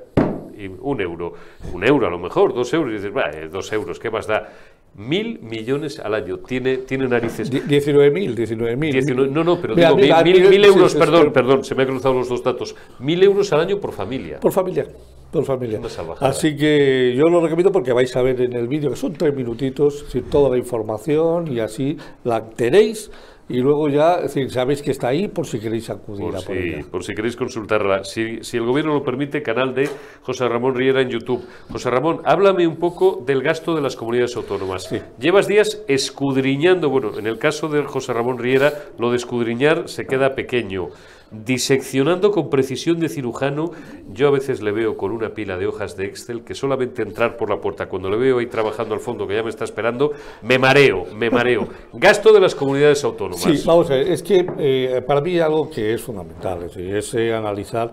y 0.56 0.66
un 0.66 1.00
euro, 1.00 1.32
un 1.72 1.84
euro 1.84 2.06
a 2.06 2.10
lo 2.10 2.18
mejor, 2.18 2.54
dos 2.54 2.72
euros, 2.74 2.92
y 2.92 2.96
dices, 2.96 3.12
"Bah, 3.12 3.30
eh, 3.32 3.48
dos 3.50 3.72
euros, 3.72 3.98
¿qué 3.98 4.10
más 4.10 4.26
da? 4.26 4.48
Mil 4.96 5.40
millones 5.40 5.98
al 5.98 6.14
año, 6.14 6.38
tiene, 6.38 6.76
tiene 6.78 7.08
narices. 7.08 7.50
Die- 7.50 7.62
19.000, 7.66 8.32
19.000. 8.36 8.92
19 8.92 9.28
no, 9.28 9.42
no, 9.42 9.60
pero 9.60 9.74
Mira, 9.74 9.88
digo, 9.88 10.00
mira, 10.00 10.22
mil, 10.22 10.34
mil- 10.34 10.42
mil- 10.42 10.50
mil 10.50 10.62
sí, 10.62 10.68
euros, 10.68 10.92
sí, 10.92 10.98
perdón, 10.98 11.22
sí. 11.24 11.30
perdón, 11.30 11.64
se 11.64 11.74
me 11.74 11.82
han 11.82 11.88
cruzado 11.88 12.14
los 12.14 12.28
dos 12.28 12.44
datos. 12.44 12.76
Mil 13.00 13.20
euros 13.24 13.52
al 13.52 13.60
año 13.60 13.80
por 13.80 13.90
familia. 13.92 14.38
Por 14.38 14.52
familia, 14.52 14.86
por 15.32 15.44
familia. 15.44 15.80
Así 16.20 16.56
que 16.56 17.12
yo 17.16 17.24
lo 17.24 17.40
recomiendo 17.40 17.72
porque 17.72 17.92
vais 17.92 18.14
a 18.14 18.22
ver 18.22 18.40
en 18.42 18.52
el 18.52 18.68
vídeo 18.68 18.90
que 18.90 18.96
son 18.96 19.14
tres 19.14 19.34
minutitos, 19.34 20.04
decir, 20.04 20.30
toda 20.30 20.48
la 20.50 20.58
información 20.58 21.48
y 21.50 21.58
así 21.58 21.96
la 22.22 22.44
tenéis 22.50 23.10
y 23.48 23.58
luego 23.58 23.88
ya, 23.88 24.14
es 24.16 24.34
decir, 24.34 24.50
sabéis 24.50 24.82
que 24.82 24.90
está 24.90 25.08
ahí 25.08 25.28
por 25.28 25.46
si 25.46 25.58
queréis 25.60 25.90
acudir 25.90 26.26
Por 26.26 26.36
a 26.36 26.40
por 26.40 26.56
ella. 26.56 26.84
por 26.90 27.04
si 27.04 27.14
queréis 27.14 27.36
consultarla. 27.36 28.04
Si, 28.04 28.38
si 28.42 28.56
el 28.56 28.64
gobierno 28.64 28.94
lo 28.94 29.02
permite, 29.02 29.42
canal 29.42 29.74
de 29.74 29.88
José 30.22 30.48
Ramón 30.48 30.74
Riera 30.74 31.02
en 31.02 31.10
YouTube. 31.10 31.44
José 31.70 31.90
Ramón, 31.90 32.20
háblame 32.24 32.66
un 32.66 32.76
poco 32.76 33.22
del 33.26 33.42
gasto 33.42 33.74
de 33.74 33.82
las 33.82 33.96
comunidades 33.96 34.36
autónomas. 34.36 34.84
Sí. 34.84 34.98
Llevas 35.18 35.46
días 35.46 35.82
escudriñando, 35.88 36.88
bueno, 36.88 37.18
en 37.18 37.26
el 37.26 37.38
caso 37.38 37.68
de 37.68 37.82
José 37.84 38.12
Ramón 38.12 38.38
Riera, 38.38 38.72
lo 38.98 39.10
de 39.10 39.16
escudriñar 39.16 39.88
se 39.88 40.04
queda 40.06 40.34
pequeño. 40.34 40.88
Diseccionando 41.30 42.30
con 42.30 42.48
precisión 42.48 43.00
de 43.00 43.08
cirujano, 43.08 43.70
yo 44.12 44.28
a 44.28 44.30
veces 44.30 44.62
le 44.62 44.70
veo 44.70 44.96
con 44.96 45.10
una 45.10 45.30
pila 45.30 45.56
de 45.56 45.66
hojas 45.66 45.96
de 45.96 46.04
Excel 46.04 46.44
que 46.44 46.54
solamente 46.54 47.02
entrar 47.02 47.36
por 47.36 47.50
la 47.50 47.56
puerta, 47.60 47.86
cuando 47.86 48.08
le 48.08 48.16
veo 48.16 48.38
ahí 48.38 48.46
trabajando 48.46 48.94
al 48.94 49.00
fondo, 49.00 49.26
que 49.26 49.34
ya 49.34 49.42
me 49.42 49.48
está 49.48 49.64
esperando, 49.64 50.12
me 50.42 50.58
mareo, 50.60 51.06
me 51.16 51.30
mareo. 51.30 51.66
Gasto 51.92 52.32
de 52.32 52.38
las 52.40 52.54
comunidades 52.54 53.02
autónomas. 53.02 53.33
Sí, 53.36 53.62
vamos 53.64 53.90
a 53.90 53.94
ver, 53.94 54.10
es 54.10 54.22
que 54.22 54.46
eh, 54.58 55.02
para 55.06 55.20
mí 55.20 55.38
algo 55.38 55.70
que 55.70 55.94
es 55.94 56.02
fundamental, 56.02 56.62
es, 56.64 56.74
decir, 56.74 56.96
es, 56.96 57.14
eh, 57.14 57.34
analizar 57.34 57.92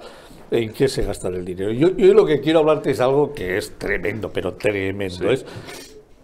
en 0.49 0.73
qué 0.73 0.87
se 0.87 1.03
gasta 1.03 1.29
el 1.29 1.45
dinero. 1.45 1.71
Yo, 1.71 1.95
yo 1.95 2.13
lo 2.13 2.25
que 2.25 2.41
quiero 2.41 2.59
hablarte 2.59 2.91
es 2.91 2.99
algo 2.99 3.33
que 3.33 3.57
es 3.57 3.77
tremendo, 3.77 4.31
pero 4.31 4.53
tremendo, 4.53 5.31
es 5.31 5.45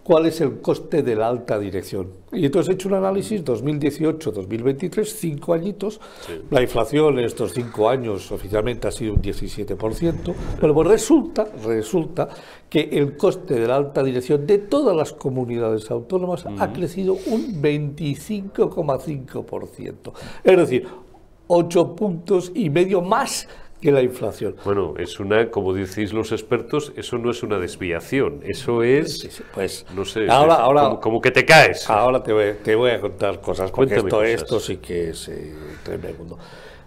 cuál 0.08 0.24
es 0.24 0.40
el 0.40 0.62
coste 0.62 1.02
de 1.02 1.14
la 1.14 1.28
alta 1.28 1.58
dirección. 1.58 2.14
Y 2.32 2.46
entonces 2.46 2.70
he 2.70 2.74
hecho 2.76 2.88
un 2.88 2.94
análisis 2.94 3.44
2018-2023, 3.44 5.04
cinco 5.04 5.52
añitos. 5.52 6.00
La 6.48 6.62
inflación 6.62 7.18
en 7.18 7.26
estos 7.26 7.52
cinco 7.52 7.90
años 7.90 8.32
oficialmente 8.32 8.88
ha 8.88 8.90
sido 8.90 9.12
un 9.12 9.20
17%. 9.20 10.34
Bueno, 10.60 10.74
pues 10.74 10.88
resulta, 10.88 11.46
resulta 11.62 12.26
que 12.70 12.88
el 12.90 13.18
coste 13.18 13.60
de 13.60 13.68
la 13.68 13.76
alta 13.76 14.02
dirección 14.02 14.46
de 14.46 14.56
todas 14.56 14.96
las 14.96 15.12
comunidades 15.12 15.90
autónomas 15.90 16.46
ha 16.58 16.72
crecido 16.72 17.18
un 17.26 17.60
25,5%. 17.60 20.12
Es 20.42 20.56
decir, 20.56 20.88
ocho 21.48 21.94
puntos 21.94 22.50
y 22.54 22.70
medio 22.70 23.02
más 23.02 23.46
que 23.80 23.92
la 23.92 24.02
inflación. 24.02 24.56
Bueno, 24.64 24.94
es 24.98 25.20
una, 25.20 25.50
como 25.50 25.72
decís 25.72 26.12
los 26.12 26.32
expertos, 26.32 26.92
eso 26.96 27.18
no 27.18 27.30
es 27.30 27.42
una 27.42 27.58
desviación, 27.58 28.40
eso 28.44 28.82
es, 28.82 29.42
Pues 29.54 29.86
no 29.94 30.04
sé, 30.04 30.28
ahora, 30.28 30.54
es 30.54 30.60
ahora, 30.60 30.82
como, 30.82 31.00
como 31.00 31.20
que 31.20 31.30
te 31.30 31.44
caes. 31.44 31.88
Ahora 31.88 32.22
te 32.22 32.32
voy, 32.32 32.54
te 32.62 32.74
voy 32.74 32.90
a 32.90 33.00
contar 33.00 33.40
cosas, 33.40 33.70
porque 33.70 33.96
esto, 33.96 34.08
cosas. 34.08 34.28
esto 34.28 34.60
sí 34.60 34.76
que 34.78 35.10
es 35.10 35.28
eh, 35.28 35.54
tremendo. 35.84 36.38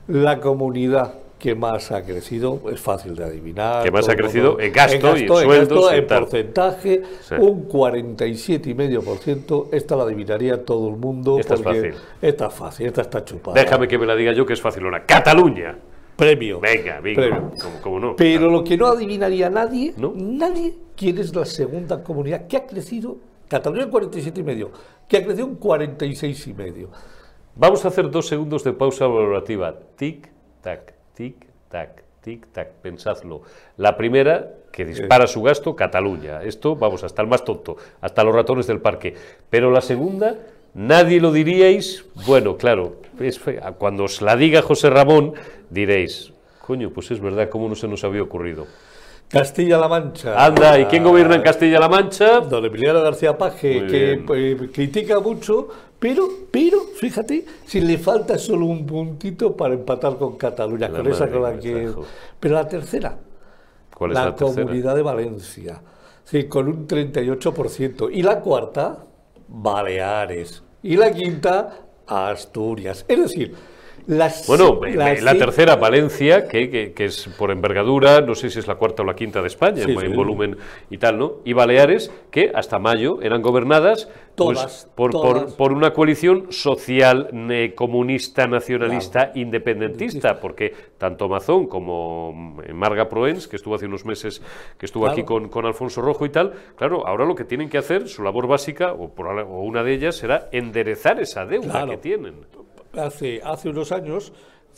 La 0.08 0.40
comunidad 0.40 1.14
que 1.42 1.56
más 1.56 1.92
ha 1.92 2.04
crecido 2.04 2.62
es 2.72 2.80
fácil 2.80 3.16
de 3.16 3.24
adivinar. 3.24 3.84
Que 3.84 3.90
más 3.90 4.08
ha 4.08 4.16
crecido 4.16 4.60
en 4.60 4.72
gasto 4.72 5.18
y 5.18 5.22
en 5.22 5.28
sueldos 5.28 5.70
gasto, 5.70 5.96
y 5.96 5.98
en 5.98 6.06
porcentaje, 6.08 7.02
Sí. 7.22 7.34
un 7.40 7.68
47,5%. 7.68 9.70
Esta 9.72 9.96
la 9.96 10.04
adivinaría 10.04 10.64
todo 10.64 10.90
el 10.90 10.98
mundo. 10.98 11.40
Esta 11.40 11.56
es 11.56 11.64
fácil. 11.64 11.96
Esta 12.22 12.46
es 12.48 12.54
fácil, 12.54 12.86
esta 12.88 13.02
está 13.02 13.26
chupada. 13.26 13.60
Déjame 13.60 13.88
que 13.88 13.98
me 13.98 14.06
la 14.06 14.16
diga 14.16 14.34
yo 14.34 14.46
que 14.46 14.54
es 14.54 14.62
fácil 14.62 14.84
ahora. 14.84 15.04
¡Cataluña! 15.06 15.76
Premio. 16.16 16.60
Venga, 16.60 17.00
venga, 17.00 17.22
Premio. 17.22 17.52
como, 17.62 17.82
como 17.82 18.00
no. 18.00 18.16
Pero 18.16 18.50
lo 18.50 18.64
que 18.64 18.78
no 18.78 18.88
adivinaría 18.88 19.50
nadie, 19.50 19.94
¿No? 19.98 20.14
nadie, 20.16 20.76
quién 20.96 21.18
es 21.18 21.36
la 21.36 21.46
segunda 21.46 22.04
comunidad 22.04 22.48
que 22.48 22.58
ha 22.58 22.66
crecido, 22.68 23.18
Cataluña 23.48 23.84
en 23.84 23.90
47 23.90 24.40
y 24.40 24.44
medio, 24.44 24.72
que 25.08 25.18
ha 25.18 25.24
crecido 25.24 25.46
un 25.48 25.56
46 25.56 26.48
y 26.48 26.54
medio. 26.54 26.90
Vamos 27.56 27.84
a 27.84 27.90
hacer 27.90 28.10
dos 28.10 28.28
segundos 28.28 28.64
de 28.64 28.72
pausa 28.74 29.08
valorativa. 29.08 29.78
Tic, 29.98 30.30
tac, 30.62 30.94
tic, 31.14 31.36
tac, 31.70 32.04
tic, 32.22 32.48
tac. 32.52 32.70
Pensadlo. 32.82 33.42
La 33.78 33.98
primera, 33.98 34.54
que 34.72 34.86
dispara 34.86 35.28
su 35.28 35.42
gasto, 35.42 35.76
Cataluña. 35.76 36.44
Esto, 36.44 36.78
vamos, 36.78 37.04
hasta 37.04 37.22
el 37.22 37.28
más 37.28 37.44
tonto, 37.44 37.76
hasta 38.00 38.24
los 38.24 38.34
ratones 38.34 38.68
del 38.68 38.80
parque. 38.80 39.16
Pero 39.50 39.70
la 39.70 39.82
segunda, 39.82 40.36
nadie 40.74 41.20
lo 41.20 41.32
diríais. 41.32 42.06
Bueno, 42.26 42.58
claro, 42.58 42.98
es 43.20 43.40
cuando 43.78 44.06
os 44.06 44.22
la 44.22 44.36
diga 44.36 44.62
José 44.62 44.90
Ramón, 44.90 45.34
diréis, 45.70 46.34
coño, 46.66 46.92
pues 46.92 47.12
es 47.12 47.20
verdad, 47.20 47.50
¿cómo 47.50 47.68
no 47.68 47.76
se 47.76 47.88
nos 47.88 48.04
había 48.04 48.24
ocurrido? 48.24 48.68
Castilla-La 49.32 49.88
Mancha. 49.88 50.46
Anda, 50.46 50.78
¿y 50.78 50.86
quién 50.86 51.04
gobierna 51.04 51.36
en 51.36 51.42
Castilla-La 51.42 51.88
Mancha? 51.88 52.42
Don 52.42 52.66
Emiliano 52.66 53.02
García 53.02 53.38
Paje, 53.38 53.88
que 53.88 54.24
eh, 54.28 54.70
critica 54.74 55.22
mucho, 55.22 55.70
pero, 55.98 56.28
pero, 56.52 56.82
fíjate, 56.96 57.46
si 57.66 57.80
le 57.80 57.98
falta 57.98 58.38
solo 58.38 58.66
un 58.66 58.86
puntito 58.86 59.56
para 59.56 59.74
empatar 59.74 60.18
con 60.18 60.36
Cataluña, 60.36 60.90
La 60.90 60.98
con 60.98 61.12
esa 61.12 61.30
con 61.30 61.44
la 61.44 61.58
que 61.58 61.84
trajo. 61.84 62.06
Pero 62.40 62.56
la 62.56 62.68
tercera, 62.68 63.18
¿Cuál 63.96 64.12
es 64.12 64.18
la, 64.18 64.36
tercera? 64.36 64.64
Comunidad 64.64 64.96
de 64.96 65.02
Valencia, 65.02 65.82
sí, 66.26 66.46
con 66.46 66.68
un 66.68 66.88
38%. 66.88 68.10
Y 68.12 68.24
la 68.24 68.42
cuarta, 68.42 69.06
Baleares. 69.52 70.64
Y 70.82 70.96
la 70.96 71.12
quinta, 71.12 71.74
Asturias. 72.08 73.06
Es 73.08 73.20
decir, 73.20 73.56
las, 74.08 74.48
Bueno, 74.48 74.80
eh, 74.86 74.96
las 74.96 75.22
la 75.22 75.36
tercera, 75.36 75.76
Valencia, 75.76 76.48
que, 76.48 76.70
que- 76.70 76.94
que 76.94 77.06
es 77.06 77.28
por 77.38 77.52
envergadura, 77.52 78.22
no 78.22 78.36
sé 78.36 78.50
si 78.50 78.60
es 78.60 78.68
la 78.68 78.76
cuarta 78.76 79.04
o 79.04 79.06
la 79.06 79.14
quinta 79.16 79.42
de 79.42 79.48
España, 79.48 79.84
Sí, 79.86 79.92
en, 79.92 80.00
sí. 80.00 80.08
volumen 80.08 80.58
y 80.90 80.98
tal, 80.98 81.18
¿no? 81.18 81.36
Y 81.46 81.54
Baleares, 81.54 82.12
que 82.32 82.52
hasta 82.54 82.80
mayo 82.80 83.22
eran 83.22 83.42
gobernadas 83.42 84.10
pues, 84.36 84.58
Todas, 84.58 84.90
por, 84.96 85.12
por- 85.12 85.22
todas. 85.40 85.54
por 85.56 85.74
una 85.74 85.92
coalición 85.94 86.48
social, 86.52 87.28
ne- 87.34 87.76
comunista, 87.76 88.48
nacionalista, 88.48 89.32
independentista, 89.36 90.40
porque 90.40 90.74
tanto 90.98 91.28
Mazón 91.28 91.68
como 91.68 92.58
eh, 92.66 92.74
Marga 92.74 93.10
Proens, 93.10 93.48
que 93.48 93.58
estuvo 93.58 93.76
hace 93.76 93.86
unos 93.88 94.06
meses, 94.06 94.42
que 94.78 94.86
estuvo 94.86 95.06
aquí 95.08 95.24
con, 95.24 95.50
con 95.50 95.66
Alfonso 95.66 96.02
Rojo 96.02 96.26
y 96.26 96.30
tal, 96.30 96.54
claro, 96.76 97.06
ahora 97.06 97.26
lo 97.26 97.36
que 97.36 97.44
tienen 97.44 97.70
que 97.70 97.78
hacer, 97.78 98.08
su 98.08 98.24
labor 98.24 98.48
básica, 98.48 98.94
o, 98.94 99.10
por, 99.14 99.28
o 99.28 99.62
una 99.62 99.84
de 99.84 99.94
ellas, 99.94 100.16
será 100.16 100.48
enderezar 100.52 101.20
esa 101.20 101.46
deuda 101.46 101.72
Claro. 101.72 101.92
que 101.92 101.98
tienen. 101.98 102.36
Hace, 102.98 103.42
hace 103.44 103.70
unos 103.70 103.92
años, 103.92 104.32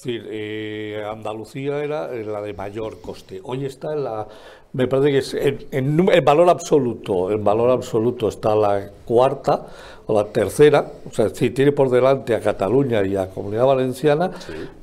eh, 0.05 1.03
Andalucía 1.09 1.83
era 1.83 2.13
eh, 2.13 2.23
la 2.23 2.41
de 2.41 2.53
mayor 2.53 2.99
coste. 3.01 3.39
Hoy 3.43 3.65
está 3.65 3.93
en 3.93 4.03
la, 4.03 4.27
me 4.73 4.87
parece 4.87 5.11
que 5.11 5.17
es 5.19 5.33
en, 5.33 5.67
en 5.71 6.09
en 6.09 6.25
valor 6.25 6.49
absoluto, 6.49 7.31
en 7.31 7.43
valor 7.43 7.69
absoluto 7.69 8.27
está 8.27 8.55
la 8.55 8.89
cuarta 9.05 9.67
o 10.05 10.13
la 10.13 10.25
tercera, 10.25 10.85
o 11.09 11.13
sea, 11.13 11.29
sí, 11.29 11.51
tiene 11.51 11.71
por 11.71 11.89
delante 11.89 12.35
a 12.35 12.41
Cataluña 12.41 13.05
y 13.05 13.15
a 13.15 13.29
Comunidad 13.29 13.65
Valenciana, 13.65 14.31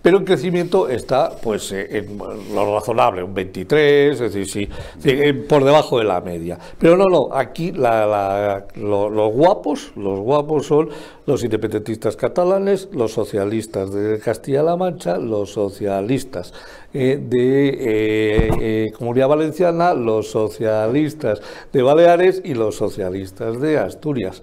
pero 0.01 0.19
el 0.19 0.25
crecimiento 0.25 0.89
está 0.89 1.31
pues 1.43 1.73
eh, 1.73 1.99
en 1.99 2.17
lo 2.55 2.75
razonable, 2.75 3.23
un 3.23 3.35
23, 3.35 4.19
es 4.19 4.33
decir, 4.33 4.49
sí, 4.49 4.69
sí, 4.99 5.33
por 5.49 5.63
debajo 5.65 5.99
de 5.99 6.05
la 6.05 6.21
media. 6.23 6.59
Pero 6.79 6.97
no, 6.97 7.05
no, 7.09 7.29
aquí 7.33 7.73
la- 7.73 8.07
la- 8.07 8.67
lo- 8.77 9.11
los 9.11 9.33
guapos, 9.33 9.93
los 9.97 10.21
guapos 10.21 10.67
son 10.67 10.89
los 11.27 11.45
independentistas 11.45 12.17
catalanes, 12.17 12.89
los 12.93 13.13
socialistas 13.13 13.93
de 13.93 14.19
Castilla-La 14.21 14.77
Mancha, 14.77 15.19
los 15.19 15.53
socialistas 15.53 16.53
eh, 16.95 17.21
de 17.23 17.69
eh, 17.69 18.51
eh, 18.61 18.93
Comunidad 18.97 19.29
Valenciana, 19.29 19.93
los 19.95 20.31
socialistas 20.31 21.41
de 21.73 21.83
Baleares 21.83 22.41
y 22.45 22.55
los 22.55 22.75
socialistas 22.77 23.61
de 23.61 23.79
Asturias. 23.79 24.43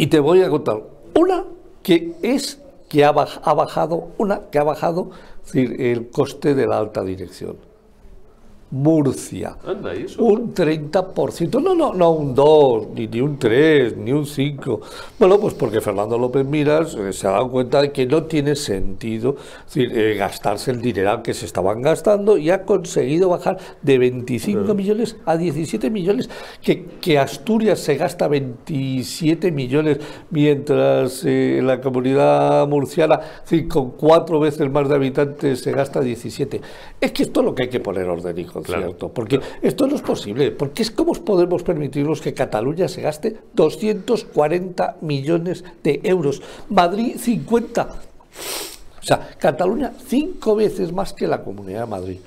Y 0.00 0.06
te 0.06 0.18
voy 0.18 0.40
a 0.40 0.48
contar 0.48 0.80
una 1.14 1.44
que 1.82 2.14
es 2.22 2.58
que 2.88 3.04
ha, 3.04 3.12
baj- 3.12 3.40
ha 3.42 3.52
bajado, 3.52 4.08
una 4.16 4.48
que 4.50 4.58
ha 4.58 4.62
bajado 4.64 5.10
el 5.52 6.08
coste 6.08 6.54
de 6.54 6.66
la 6.66 6.78
alta 6.78 7.02
dirección. 7.02 7.56
Murcia. 8.70 9.56
Anda, 9.66 9.94
¿y 9.96 10.04
eso? 10.04 10.22
Un 10.22 10.54
30%, 10.54 11.60
no, 11.60 11.74
no, 11.74 11.92
no 11.92 12.10
un 12.12 12.34
2, 12.34 12.88
ni, 12.94 13.08
ni 13.08 13.20
un 13.20 13.36
3, 13.36 13.96
ni 13.96 14.12
un 14.12 14.24
5. 14.24 14.80
Bueno, 15.18 15.40
pues 15.40 15.54
porque 15.54 15.80
Fernando 15.80 16.16
López 16.16 16.46
Miras 16.46 16.94
eh, 16.94 17.12
se 17.12 17.26
ha 17.26 17.30
dado 17.30 17.50
cuenta 17.50 17.82
de 17.82 17.90
que 17.90 18.06
no 18.06 18.24
tiene 18.24 18.54
sentido 18.54 19.36
decir, 19.64 19.90
eh, 19.92 20.14
gastarse 20.14 20.70
el 20.70 20.80
dineral 20.80 21.22
que 21.22 21.34
se 21.34 21.46
estaban 21.46 21.82
gastando 21.82 22.38
y 22.38 22.50
ha 22.50 22.64
conseguido 22.64 23.28
bajar 23.28 23.58
de 23.82 23.98
25 23.98 24.74
millones 24.74 25.16
a 25.26 25.36
17 25.36 25.90
millones. 25.90 26.30
Que, 26.62 26.84
que 27.00 27.18
Asturias 27.18 27.80
se 27.80 27.96
gasta 27.96 28.28
27 28.28 29.50
millones, 29.50 29.98
mientras 30.30 31.24
eh, 31.24 31.58
en 31.58 31.66
la 31.66 31.80
comunidad 31.80 32.68
murciana, 32.68 33.20
decir, 33.42 33.66
con 33.66 33.90
cuatro 33.92 34.38
veces 34.38 34.70
más 34.70 34.88
de 34.88 34.94
habitantes, 34.94 35.60
se 35.60 35.72
gasta 35.72 36.00
17. 36.00 36.60
Es 37.00 37.10
que 37.12 37.24
esto 37.24 37.40
es 37.40 37.46
lo 37.46 37.54
que 37.54 37.64
hay 37.64 37.68
que 37.68 37.80
poner 37.80 38.08
orden, 38.08 38.38
hijo. 38.38 38.59
Porque 39.12 39.40
esto 39.62 39.86
no 39.86 39.96
es 39.96 40.02
posible. 40.02 40.50
Porque 40.50 40.82
es 40.82 40.90
como 40.90 41.12
podemos 41.12 41.62
permitirnos 41.62 42.20
que 42.20 42.34
Cataluña 42.34 42.88
se 42.88 43.02
gaste 43.02 43.38
240 43.54 44.96
millones 45.00 45.64
de 45.82 46.00
euros. 46.04 46.42
Madrid 46.68 47.16
50. 47.18 47.82
O 47.82 49.02
sea, 49.02 49.30
Cataluña 49.38 49.92
cinco 50.06 50.54
veces 50.54 50.92
más 50.92 51.12
que 51.12 51.26
la 51.26 51.42
Comunidad 51.42 51.80
de 51.80 51.86
Madrid. 51.86 52.18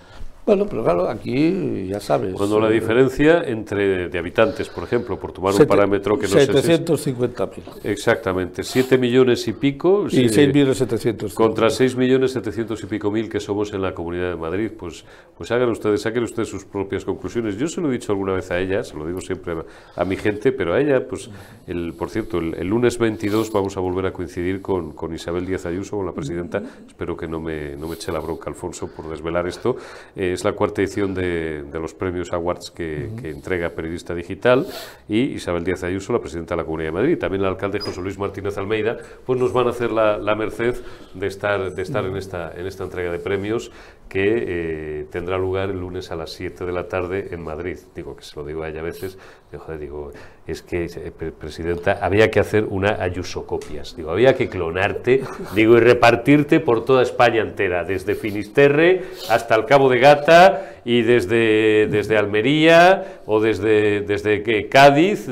Bueno, 0.46 0.66
pero 0.70 0.84
claro, 0.84 1.10
aquí 1.10 1.88
ya 1.88 2.02
sabes. 2.02 2.34
Cuando 2.34 2.60
la 2.60 2.70
eh, 2.70 2.74
diferencia 2.74 3.44
entre 3.46 4.10
de 4.10 4.20
habitantes, 4.20 4.68
por 4.68 4.84
ejemplo, 4.84 5.18
por 5.18 5.32
tomar 5.32 5.54
un 5.54 5.66
parámetro 5.66 6.20
que 6.20 6.28
no 6.28 6.34
750 6.34 7.46
mil. 7.46 7.64
Exactamente, 7.84 8.62
7 8.64 8.98
millones 8.98 9.48
y 9.48 9.54
pico. 9.54 10.06
Y 10.10 10.28
6 10.28 10.54
millones 10.54 10.78
700. 10.80 11.34
Contra 11.34 11.70
6 11.70 11.96
millones 11.96 12.32
700 12.34 12.84
y 12.84 12.88
pico 12.88 13.10
mil 13.10 13.30
que 13.30 13.40
somos 13.40 13.72
en 13.74 13.82
la 13.82 13.94
Comunidad 13.94 14.32
de 14.32 14.36
Madrid. 14.36 14.72
Pues, 14.78 15.06
pues 15.38 15.50
hagan 15.52 15.70
ustedes, 15.70 16.02
saquen 16.02 16.24
ustedes 16.24 16.50
sus 16.50 16.66
propias 16.66 17.06
conclusiones. 17.06 17.58
Yo 17.58 17.70
se 17.70 17.80
lo 17.80 17.90
he 17.90 17.94
dicho 17.94 18.12
alguna 18.12 18.34
vez 18.34 18.52
a 18.52 18.60
ella, 18.60 18.84
se 18.84 18.98
lo 18.98 19.08
digo 19.08 19.22
siempre 19.22 19.56
a, 19.96 20.04
mi 20.04 20.18
gente, 20.18 20.52
pero 20.52 20.74
a 20.74 20.82
ella, 20.82 21.08
pues, 21.08 21.30
el, 21.68 21.94
por 21.94 22.10
cierto, 22.10 22.40
el, 22.40 22.68
lunes 22.68 22.98
22 22.98 23.50
vamos 23.50 23.78
a 23.78 23.80
volver 23.80 24.08
a 24.08 24.12
coincidir 24.12 24.62
con, 24.62 24.92
con 24.92 25.16
Isabel 25.16 25.46
Díaz 25.46 25.66
Ayuso, 25.66 25.96
con 25.96 26.06
la 26.06 26.12
presidenta. 26.12 26.62
Espero 26.86 27.16
que 27.16 27.30
no 27.30 27.40
me, 27.40 27.78
no 27.78 27.88
me 27.88 27.96
eche 27.96 28.12
la 28.12 28.20
bronca 28.20 28.50
Alfonso 28.50 28.88
por 28.88 29.10
desvelar 29.10 29.48
esto. 29.48 29.78
Eh, 30.18 30.33
es 30.34 30.44
la 30.44 30.54
cuarta 30.54 30.82
edición 30.82 31.14
de, 31.14 31.64
los 31.74 31.94
premios 31.94 32.34
Awards 32.34 32.72
que, 32.72 33.10
entrega 33.24 33.70
Periodista 33.70 34.14
Digital. 34.14 34.66
Y 35.08 35.20
Isabel 35.34 35.64
Díaz 35.64 35.84
Ayuso, 35.84 36.14
la 36.14 36.20
presidenta 36.20 36.56
de 36.56 36.62
la 36.62 36.66
Comunidad 36.66 36.90
de 36.90 36.94
Madrid, 36.94 37.18
también 37.18 37.42
el 37.42 37.48
alcalde 37.48 37.80
José 37.80 38.02
Luis 38.02 38.18
Martínez 38.18 38.58
Almeida, 38.58 38.98
pues 39.26 39.40
nos 39.40 39.54
van 39.54 39.68
a 39.68 39.70
hacer 39.72 39.92
la, 39.92 40.36
merced 40.36 40.76
de 41.14 41.28
estar, 41.28 41.74
de 41.74 41.82
estar 41.82 42.06
en, 42.06 42.18
esta, 42.18 42.52
en 42.56 42.66
esta 42.66 42.84
entrega 42.84 43.12
de 43.12 43.20
premios 43.20 43.72
que 44.10 45.00
eh, 45.00 45.06
tendrá 45.10 45.38
lugar 45.38 45.70
el 45.70 45.80
lunes 45.80 46.12
a 46.12 46.16
las 46.16 46.32
7 46.34 46.66
de 46.66 46.72
la 46.72 46.88
tarde 46.88 47.30
en 47.32 47.42
Madrid. 47.44 47.78
Digo 47.96 48.16
que 48.16 48.24
se 48.24 48.36
lo 48.36 48.46
digo 48.46 48.64
a 48.64 48.70
ella 48.70 48.82
a 48.82 48.84
veces, 48.84 49.18
digo, 49.80 50.12
es 50.46 50.62
que, 50.62 50.86
eh, 50.86 51.12
Presidenta, 51.12 52.00
había 52.02 52.30
que 52.30 52.40
hacer 52.40 52.66
una 52.66 53.02
ayusocopias, 53.02 53.96
digo, 53.96 54.12
había 54.12 54.36
que 54.36 54.50
clonarte, 54.50 55.24
digo, 55.56 55.78
y 55.78 55.80
repartirte 55.80 56.60
por 56.60 56.86
toda 56.86 57.02
España 57.02 57.42
entera, 57.42 57.84
desde 57.84 58.16
Finisterre 58.16 59.04
hasta 59.30 59.56
el 59.56 59.66
Cabo 59.66 59.90
de 59.90 60.00
Y 60.86 61.02
desde, 61.02 61.88
desde 61.88 62.18
Almería 62.18 63.22
o 63.26 63.40
desde, 63.40 64.02
desde 64.02 64.68
Cádiz 64.68 65.30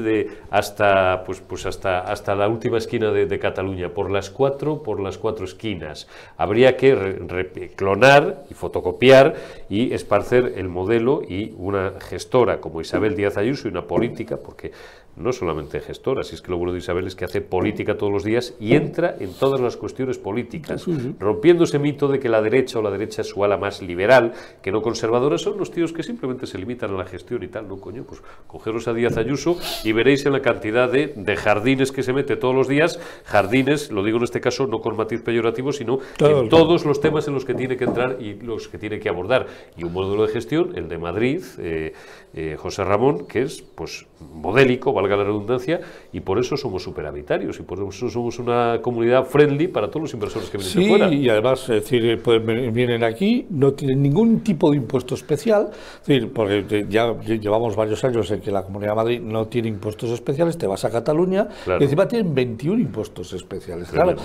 hasta, 0.50 1.24
pues, 1.26 1.42
pues 1.42 1.66
hasta, 1.66 2.00
hasta 2.00 2.36
la 2.36 2.48
última 2.48 2.78
esquina 2.78 3.12
de, 3.12 3.40
Cataluña, 3.40 3.90
por 3.90 4.10
las 4.10 4.30
cuatro, 4.30 4.82
por 4.82 5.00
las 5.00 5.18
cuatro 5.18 5.46
esquinas. 5.46 6.08
Habría 6.38 6.78
que 6.78 7.72
clonar 7.76 8.44
y 8.50 8.54
fotocopiar 8.54 9.36
y 9.70 9.94
esparcer 9.94 10.54
el 10.56 10.70
modelo 10.70 11.22
y 11.28 11.54
una 11.58 11.94
gestora 12.00 12.62
como 12.62 12.80
Isabel 12.82 13.16
Díaz 13.16 13.38
Ayuso 13.38 13.68
y 13.68 13.72
una 13.72 13.88
política, 13.88 14.38
porque 14.38 14.72
no 15.15 15.34
solamente 15.34 15.80
gestora, 15.80 16.24
si 16.24 16.36
es 16.36 16.41
que 16.41 16.51
lo 16.51 16.58
bueno 16.58 16.74
de 16.74 16.80
Isabel 16.80 17.08
es 17.08 17.15
que 17.15 17.25
hace 17.25 17.41
política 17.41 17.98
todos 17.98 18.12
los 18.12 18.24
días 18.24 18.56
y 18.60 18.75
entra 18.75 19.15
en 19.20 19.34
todas 19.34 19.60
las 19.60 19.77
cuestiones 19.77 20.18
políticas, 20.18 20.86
rompiendo 21.20 21.63
ese 21.63 21.80
mito 21.80 22.08
de 22.08 22.20
que 22.20 22.30
la 22.30 22.41
derecha 22.41 22.80
o 22.80 22.82
la 22.82 22.91
derecha 22.91 23.22
es 23.22 23.30
su 23.30 23.44
ala 23.44 23.58
más 23.58 23.82
liberal, 23.82 24.34
que 24.62 24.72
no 24.72 24.82
conservadora, 24.82 25.38
son 25.38 25.58
los 25.58 25.72
tíos 25.72 25.94
que 25.94 26.03
simplemente 26.03 26.48
se 26.48 26.58
limitan 26.58 26.94
a 26.94 26.98
la 26.98 27.06
gestión 27.06 27.44
y 27.44 27.48
tal, 27.48 27.68
no 27.68 27.80
coño, 27.80 28.03
pues 28.03 28.22
cogeros 28.48 28.88
a 28.88 28.94
Díaz 28.94 29.18
Ayuso 29.18 29.58
y 29.84 29.91
veréis 29.91 30.25
en 30.25 30.34
la 30.34 30.41
cantidad 30.41 30.89
de, 30.91 31.12
jardines 31.36 31.91
que 31.91 32.03
se 32.03 32.13
mete 32.13 32.36
todos 32.36 32.53
los 32.53 32.68
días, 32.68 33.00
jardines, 33.25 33.91
lo 33.91 34.03
digo 34.03 34.18
en 34.18 34.24
este 34.24 34.41
caso 34.41 34.68
no 34.68 34.82
con 34.82 34.96
matiz 34.96 35.22
peyorativo, 35.22 35.72
sino 35.72 36.00
en 36.20 36.50
todos 36.50 36.86
los 36.86 37.01
temas 37.01 37.27
en 37.27 37.34
los 37.34 37.46
que 37.46 37.53
tiene 37.53 37.77
que 37.77 37.86
entrar 37.86 38.18
y 38.20 38.36
los 38.36 38.68
que 38.68 38.77
tiene 38.77 39.00
que 39.00 39.09
abordar. 39.09 39.48
Y 39.77 39.83
un 39.83 39.94
modelo 39.94 40.25
de 40.25 40.33
gestión, 40.33 40.74
el 40.75 40.88
de 40.88 40.98
Madrid, 40.98 41.44
eh, 41.57 41.94
eh, 42.33 42.55
José 42.57 42.83
Ramón, 42.83 43.27
que 43.27 43.44
es 43.44 43.62
pues 43.62 44.05
modélico, 44.20 44.94
valga 45.01 45.18
la 45.18 45.24
redundancia, 45.24 45.81
y 46.11 46.20
por 46.20 46.40
eso 46.40 46.57
somos 46.57 46.83
superhabitarios 46.83 47.59
y 47.59 47.64
por 47.64 47.79
eso 47.79 48.09
somos 48.09 48.40
una 48.40 48.79
comunidad 48.81 49.25
friendly 49.25 49.68
para 49.68 49.87
todos 49.87 50.03
los 50.03 50.14
inversores 50.14 50.50
que 50.50 50.57
vienen 50.57 50.77
de 50.77 50.87
fuera. 50.87 51.14
y 51.14 51.29
además, 51.29 51.61
es 51.64 51.83
decir, 51.83 52.22
pues, 52.22 52.44
vienen 52.46 53.03
aquí, 53.03 53.46
no 53.50 53.74
tienen 53.74 54.01
ningún 54.01 54.42
tipo 54.42 54.72
de 54.72 54.77
impuesto 54.77 55.16
especial, 55.16 55.70
es 56.01 56.07
decir, 56.07 56.31
porque 56.31 56.85
ya 56.90 57.20
llevamos 57.22 57.75
varios 57.75 58.03
años 58.03 58.29
en 58.31 58.42
que 58.42 58.51
la 58.51 58.64
Comunidad 58.64 58.92
de 58.92 58.96
Madrid 58.96 59.22
no 59.22 59.48
tiene 59.48 59.68
impuestos 59.68 60.09
especiales, 60.11 60.57
te 60.57 60.68
vas 60.68 60.85
a 60.85 60.90
Cataluña 60.92 61.48
y 61.68 61.83
encima 61.83 62.07
tienen 62.07 62.33
21 62.33 62.81
impuestos 62.81 63.33
especiales. 63.33 63.90
Claro, 63.90 64.16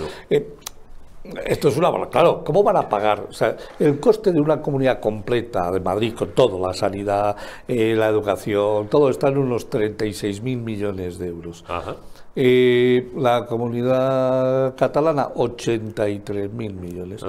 esto 1.45 1.69
es 1.69 1.77
una 1.77 1.91
claro, 2.09 2.43
¿cómo 2.45 2.63
van 2.63 2.77
a 2.77 2.89
pagar? 2.89 3.27
O 3.29 3.33
sea, 3.33 3.57
el 3.79 3.99
coste 4.01 4.33
de 4.33 4.41
una 4.41 4.61
comunidad 4.61 5.01
completa 5.01 5.71
de 5.71 5.81
Madrid, 5.81 6.15
con 6.15 6.31
todo, 6.31 6.65
la 6.65 6.75
sanidad, 6.75 7.37
eh, 7.67 7.95
la 7.97 8.09
educación, 8.09 8.89
todo 8.89 9.11
está 9.11 9.29
en 9.29 9.39
unos 9.39 9.71
36.000 9.71 10.43
millones 10.59 11.19
de 11.19 11.29
euros. 11.29 11.65
Eh, 12.35 13.13
la 13.17 13.47
comunidad 13.47 14.75
catalana, 14.77 15.29
83.000 15.35 16.51
millones. 16.73 17.23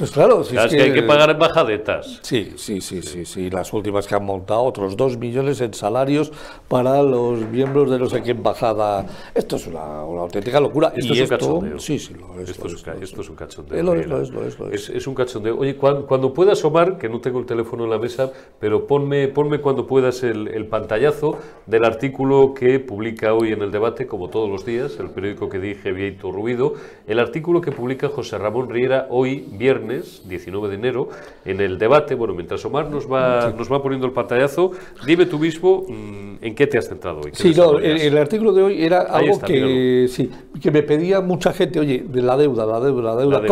Pues 0.00 0.12
claro, 0.12 0.42
si 0.42 0.56
es, 0.56 0.70
que, 0.70 0.80
hay 0.80 0.92
que 0.94 1.02
pagar 1.02 1.28
embajadetas. 1.28 2.20
Sí, 2.22 2.54
sí, 2.56 2.80
sí, 2.80 3.02
sí, 3.02 3.26
sí. 3.26 3.50
Las 3.50 3.70
últimas 3.74 4.06
que 4.06 4.14
han 4.14 4.24
montado, 4.24 4.62
otros 4.62 4.96
dos 4.96 5.18
millones 5.18 5.60
en 5.60 5.74
salarios 5.74 6.32
para 6.68 7.02
los 7.02 7.40
miembros 7.40 7.90
de 7.90 7.98
no 7.98 8.08
sé 8.08 8.22
qué 8.22 8.30
embajada. 8.30 9.04
Esto 9.34 9.56
es 9.56 9.66
una, 9.66 9.98
auténtica 9.98 10.58
locura. 10.58 10.90
Esto 10.96 11.12
es 11.12 11.20
un 11.20 11.26
cachondeo. 11.26 11.78
Sí, 11.78 11.98
sí, 11.98 12.14
lo 12.14 12.40
es. 12.40 12.48
Esto, 12.48 12.68
es, 12.68 12.82
esto 13.02 13.20
es, 13.20 13.28
un 13.28 13.36
cachondeo. 13.36 13.82
Lo 13.82 13.94
es, 13.94 14.06
lo 14.06 14.22
es, 14.22 14.30
lo 14.30 14.46
es, 14.46 14.58
lo 14.58 14.70
es. 14.70 14.88
es, 14.88 15.06
un 15.06 15.14
cachondeo. 15.14 15.58
Oye, 15.58 15.76
cuando, 15.76 16.06
cuando, 16.06 16.32
puedas, 16.32 16.64
Omar, 16.64 16.96
que 16.96 17.10
no 17.10 17.20
tengo 17.20 17.38
el 17.38 17.44
teléfono 17.44 17.84
en 17.84 17.90
la 17.90 17.98
mesa, 17.98 18.32
pero 18.58 18.86
ponme, 18.86 19.28
ponme 19.28 19.60
cuando 19.60 19.86
puedas 19.86 20.22
el, 20.22 20.48
el 20.48 20.64
pantallazo 20.64 21.36
del 21.66 21.84
artículo 21.84 22.54
que 22.54 22.80
publica 22.80 23.34
hoy 23.34 23.52
en 23.52 23.60
el 23.60 23.70
debate, 23.70 24.06
como 24.06 24.30
todos 24.30 24.48
los 24.48 24.64
días, 24.64 24.98
el 24.98 25.10
periódico 25.10 25.50
que 25.50 25.58
dije 25.58 25.92
Vieito 25.92 26.32
Ruido, 26.32 26.72
el 27.06 27.18
artículo 27.18 27.60
que 27.60 27.70
publica 27.70 28.08
José 28.08 28.38
Ramón 28.38 28.70
Riera 28.70 29.06
hoy, 29.10 29.46
viernes 29.52 29.89
19 29.98 30.68
de 30.68 30.74
enero, 30.74 31.08
en 31.44 31.60
el 31.60 31.78
debate. 31.78 32.14
Bueno, 32.14 32.34
mientras 32.34 32.64
Omar 32.64 32.90
nos 32.90 33.10
va, 33.10 33.52
nos 33.56 33.70
va 33.70 33.82
poniendo 33.82 34.06
el 34.06 34.12
pantallazo, 34.12 34.72
dime 35.06 35.26
tú 35.26 35.38
mismo 35.38 35.84
mm, 35.88 36.36
en 36.42 36.54
qué 36.54 36.66
te 36.66 36.78
has 36.78 36.88
centrado 36.88 37.20
hoy. 37.20 37.32
Sí, 37.34 37.52
no, 37.56 37.78
el, 37.78 38.16
artículo 38.16 38.52
de 38.52 38.62
hoy 38.62 38.84
era 38.84 39.02
algo 39.02 39.40
que, 39.40 40.06
sí, 40.08 40.30
que 40.60 40.70
me 40.70 40.82
pedía 40.82 41.20
mucha 41.20 41.52
gente, 41.52 41.80
oye, 41.80 42.04
de 42.06 42.22
la 42.22 42.36
deuda, 42.36 42.64
la 42.66 42.78
deuda, 42.80 43.14
la 43.14 43.16
deuda. 43.16 43.42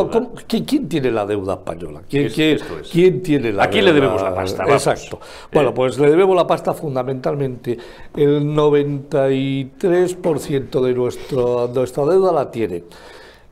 ¿Quién, 0.46 0.88
tiene 0.88 1.10
la 1.10 1.26
deuda 1.26 1.54
española? 1.54 2.02
¿Quién, 2.08 2.30
quién, 2.90 3.22
tiene 3.22 3.52
la 3.52 3.64
Aquí 3.64 3.82
le 3.82 3.92
debemos 3.92 4.22
la 4.22 4.34
pasta. 4.34 4.64
Exacto. 4.64 5.20
Bueno, 5.52 5.74
pues 5.74 5.98
le 5.98 6.08
debemos 6.10 6.36
la 6.36 6.46
pasta 6.46 6.72
fundamentalmente. 6.74 7.76
El 8.16 8.44
93% 8.44 10.80
de 10.80 10.94
nuestro, 10.94 11.70
nuestra 11.74 12.04
deuda 12.04 12.32
la 12.32 12.50
tiene 12.50 12.84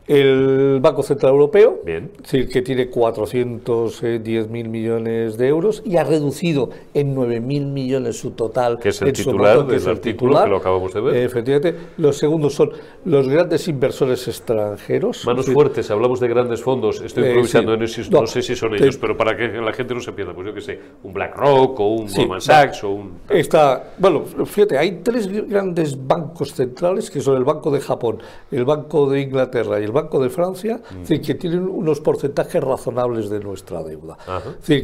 el 0.06 0.78
Banco 0.80 1.02
Central 1.02 1.32
Europeo, 1.32 1.80
Bien. 1.84 2.10
que 2.30 2.62
tiene 2.62 2.88
410 2.88 4.48
mil 4.48 4.68
millones 4.68 5.36
de 5.36 5.48
euros 5.48 5.82
y 5.84 5.96
ha 5.96 6.04
reducido 6.04 6.70
en 6.94 7.14
9 7.14 7.40
mil 7.40 7.66
millones 7.66 8.18
su 8.18 8.30
total. 8.32 8.78
Que 8.78 8.90
es 8.90 9.02
el 9.02 9.12
titular 9.12 9.66
del 9.66 9.88
artículo 9.88 10.42
que 10.42 10.48
lo 10.48 10.56
acabamos 10.58 10.94
de 10.94 11.00
ver. 11.00 11.16
efectivamente. 11.16 11.74
Los 11.98 12.18
segundos 12.18 12.54
son 12.54 12.72
los 13.04 13.28
grandes 13.28 13.66
inversores 13.68 14.26
extranjeros. 14.28 15.24
Manos 15.26 15.46
fuertes, 15.46 15.90
hablamos 15.90 16.20
de 16.20 16.28
grandes 16.28 16.62
fondos. 16.62 17.00
Estoy 17.00 17.24
eh, 17.24 17.26
improvisando, 17.28 17.76
no, 17.76 18.26
sé 18.26 18.42
si 18.42 18.54
son 18.54 18.74
ellos, 18.74 18.98
pero 18.98 19.16
para 19.16 19.36
que 19.36 19.48
la 19.48 19.72
gente 19.72 19.94
no 19.94 20.00
se 20.00 20.12
pierda, 20.12 20.34
pues 20.34 20.46
yo 20.46 20.54
que 20.54 20.60
sé, 20.60 20.78
un 21.02 21.12
BlackRock 21.12 21.80
o 21.80 21.88
un 21.94 22.06
Goldman 22.06 22.40
Sachs 22.40 22.84
o 22.84 22.90
un. 22.90 23.18
Está, 23.28 23.92
bueno, 23.98 24.24
fíjate, 24.24 24.78
hay 24.78 25.00
tres 25.02 25.26
grandes 25.48 26.06
bancos 26.06 26.52
centrales 26.52 27.10
que 27.10 27.20
son 27.20 27.36
el 27.36 27.44
Banco 27.44 27.70
de 27.70 27.80
Japón, 27.80 28.18
el 28.50 28.64
Banco 28.64 29.10
de 29.10 29.20
Inglaterra 29.20 29.80
y 29.80 29.84
el 29.84 29.92
Banco 29.96 30.22
de 30.22 30.28
Francia, 30.28 30.80
que 31.06 31.35
tienen 31.35 31.66
unos 31.66 32.00
porcentajes 32.00 32.62
razonables 32.62 33.30
de 33.30 33.40
nuestra 33.40 33.82
deuda. 33.82 34.18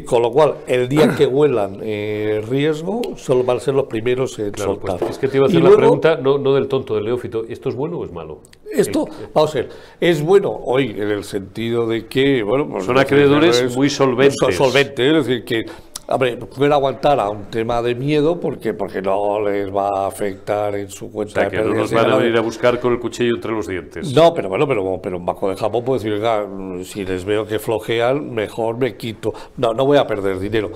con 0.06 0.22
lo 0.22 0.32
cual, 0.32 0.54
el 0.66 0.88
día 0.88 1.14
que 1.16 1.26
huelan 1.26 1.80
eh, 1.82 2.42
riesgo, 2.48 3.02
solo 3.16 3.44
van 3.44 3.58
a 3.58 3.60
ser 3.60 3.74
los 3.74 3.86
primeros 3.86 4.38
en 4.38 4.52
pues, 4.52 4.62
soltar. 4.62 5.02
es 5.08 5.18
que 5.18 5.28
te 5.28 5.36
iba 5.36 5.46
a 5.46 5.48
hacer 5.48 5.62
la 5.62 5.76
pregunta, 5.76 6.16
no, 6.16 6.38
no, 6.38 6.54
del 6.54 6.66
tonto, 6.66 6.94
del 6.94 7.04
neófito, 7.04 7.44
¿esto 7.46 7.68
es 7.68 7.74
bueno 7.74 7.98
o 7.98 8.04
es 8.04 8.12
malo? 8.12 8.40
Esto, 8.70 9.06
vamos 9.34 9.50
a 9.54 9.58
ver, 9.58 9.68
es 10.00 10.22
bueno 10.22 10.50
hoy 10.64 10.90
en 10.90 11.10
el 11.10 11.24
sentido 11.24 11.86
de 11.86 12.06
que, 12.06 12.42
bueno, 12.42 12.66
pues, 12.70 12.86
son 12.86 12.98
acreedores 12.98 13.76
muy 13.76 13.90
solventes. 13.90 14.56
Solventes, 14.56 15.14
es 15.14 15.26
decir, 15.26 15.44
que 15.44 15.66
Hombre, 16.12 16.36
pueden 16.36 16.72
aguantar 16.72 17.18
a 17.18 17.30
un 17.30 17.44
tema 17.44 17.80
de 17.80 17.94
miedo 17.94 18.38
porque, 18.38 18.74
porque 18.74 19.00
no 19.00 19.40
les 19.40 19.74
va 19.74 19.88
a 19.88 20.06
afectar 20.06 20.74
en 20.74 20.90
su 20.90 21.10
cuenta 21.10 21.40
o 21.40 21.42
sea, 21.42 21.50
que 21.50 21.56
no 21.58 21.74
nos 21.74 21.92
van 21.92 22.10
a 22.10 22.16
venir 22.16 22.36
a 22.36 22.40
buscar 22.42 22.78
con 22.78 22.92
el 22.92 23.00
cuchillo 23.00 23.34
entre 23.34 23.52
los 23.52 23.66
dientes. 23.66 24.12
No, 24.14 24.34
pero 24.34 24.48
bueno, 24.48 24.66
pero, 24.68 25.00
pero 25.02 25.16
un 25.16 25.24
banco 25.24 25.48
de 25.48 25.56
Japón 25.56 25.84
puede 25.84 26.02
decir, 26.02 26.84
si 26.84 27.04
les 27.04 27.24
veo 27.24 27.46
que 27.46 27.58
flojean, 27.58 28.34
mejor 28.34 28.76
me 28.76 28.96
quito. 28.96 29.32
No, 29.56 29.72
no 29.72 29.86
voy 29.86 29.98
a 29.98 30.06
perder 30.06 30.38
dinero. 30.38 30.72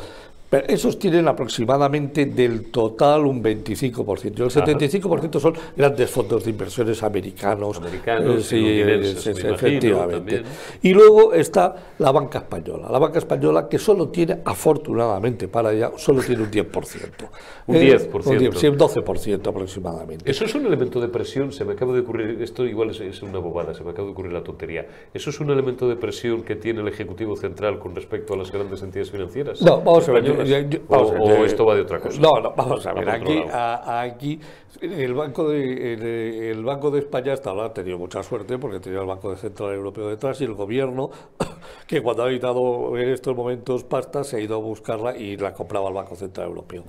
Pero 0.56 0.68
esos 0.68 0.98
tienen 0.98 1.28
aproximadamente 1.28 2.24
del 2.26 2.70
total 2.70 3.26
un 3.26 3.42
25%. 3.42 4.24
El 4.24 4.50
75% 4.50 5.38
son 5.38 5.54
grandes 5.76 6.10
fondos 6.10 6.44
de 6.44 6.50
inversiones 6.50 7.02
americanos. 7.02 7.76
Americanos, 7.76 8.36
Eh, 8.36 8.42
sí, 8.42 8.64
eh, 8.66 9.14
efectivamente. 9.52 10.16
también. 10.16 10.42
Y 10.82 10.94
luego 10.94 11.34
está 11.34 11.74
la 11.98 12.10
banca 12.10 12.38
española. 12.38 12.88
La 12.90 12.98
banca 12.98 13.18
española 13.18 13.68
que 13.68 13.78
solo 13.78 14.08
tiene, 14.08 14.38
afortunadamente 14.44 15.48
para 15.48 15.72
ella, 15.72 15.90
solo 15.96 16.22
tiene 16.22 16.42
un 16.44 16.50
10%. 16.50 17.28
Un 17.68 17.74
Eh, 17.76 17.98
10%. 17.98 18.26
un 18.30 18.38
10, 18.38 18.58
sí, 18.58 18.68
un 18.68 18.78
12% 18.78 19.48
aproximadamente. 19.48 20.30
Eso 20.30 20.44
es 20.44 20.54
un 20.54 20.64
elemento 20.66 21.00
de 21.00 21.08
presión, 21.08 21.52
se 21.52 21.64
me 21.64 21.72
acaba 21.72 21.92
de 21.92 22.00
ocurrir, 22.00 22.40
esto 22.40 22.64
igual 22.64 22.90
es, 22.90 23.00
es 23.00 23.22
una 23.22 23.40
bobada, 23.40 23.74
se 23.74 23.82
me 23.82 23.90
acaba 23.90 24.06
de 24.06 24.12
ocurrir 24.12 24.32
la 24.32 24.44
tontería. 24.44 24.86
¿Eso 25.12 25.30
es 25.30 25.40
un 25.40 25.50
elemento 25.50 25.88
de 25.88 25.96
presión 25.96 26.42
que 26.44 26.54
tiene 26.54 26.80
el 26.80 26.86
Ejecutivo 26.88 27.36
Central 27.36 27.80
con 27.80 27.94
respecto 27.96 28.34
a 28.34 28.36
las 28.36 28.52
grandes 28.52 28.82
entidades 28.82 29.10
financieras? 29.10 29.60
No, 29.62 29.78
vamos 29.80 30.08
a 30.08 30.12
ver. 30.12 30.45
Yo- 30.46 30.78
O- 30.88 30.90
vamos 30.90 31.10
a 31.10 31.14
ver, 31.14 31.40
o, 31.40 31.44
esto 31.44 31.64
va 31.66 31.74
de 31.74 31.82
otra 31.82 32.00
cosa? 32.00 32.20
No, 32.20 32.40
no, 32.40 32.52
vamos 32.56 32.86
a 32.86 32.92
ver. 32.92 33.08
Aquí, 33.10 33.34
lado. 33.34 33.48
a- 33.52 34.00
aquí 34.02 34.40
el, 34.80 35.14
banco 35.14 35.48
de, 35.48 35.94
el, 35.94 36.02
el 36.02 36.64
Banco 36.64 36.90
de 36.90 36.98
España 37.00 37.32
hasta 37.32 37.50
ahora 37.50 37.66
ha 37.66 37.72
tenido 37.74 37.98
mucha 37.98 38.22
suerte 38.22 38.58
porque 38.58 38.78
tenía 38.80 39.00
el 39.00 39.06
Banco 39.06 39.30
de 39.30 39.36
Central 39.36 39.72
Europeo 39.74 40.08
detrás 40.08 40.40
y 40.40 40.44
el 40.44 40.54
gobierno, 40.54 41.10
que 41.86 42.02
cuando 42.02 42.22
ha 42.24 42.26
necesitado 42.26 42.96
en 42.98 43.08
estos 43.08 43.34
momentos 43.36 43.84
pasta, 43.84 44.22
se 44.24 44.36
ha 44.36 44.40
ido 44.40 44.56
a 44.56 44.58
buscarla 44.58 45.16
y 45.16 45.36
la 45.36 45.52
compraba 45.54 45.88
el 45.88 45.94
Banco 45.94 46.14
Central 46.16 46.48
Europeo. 46.48 46.84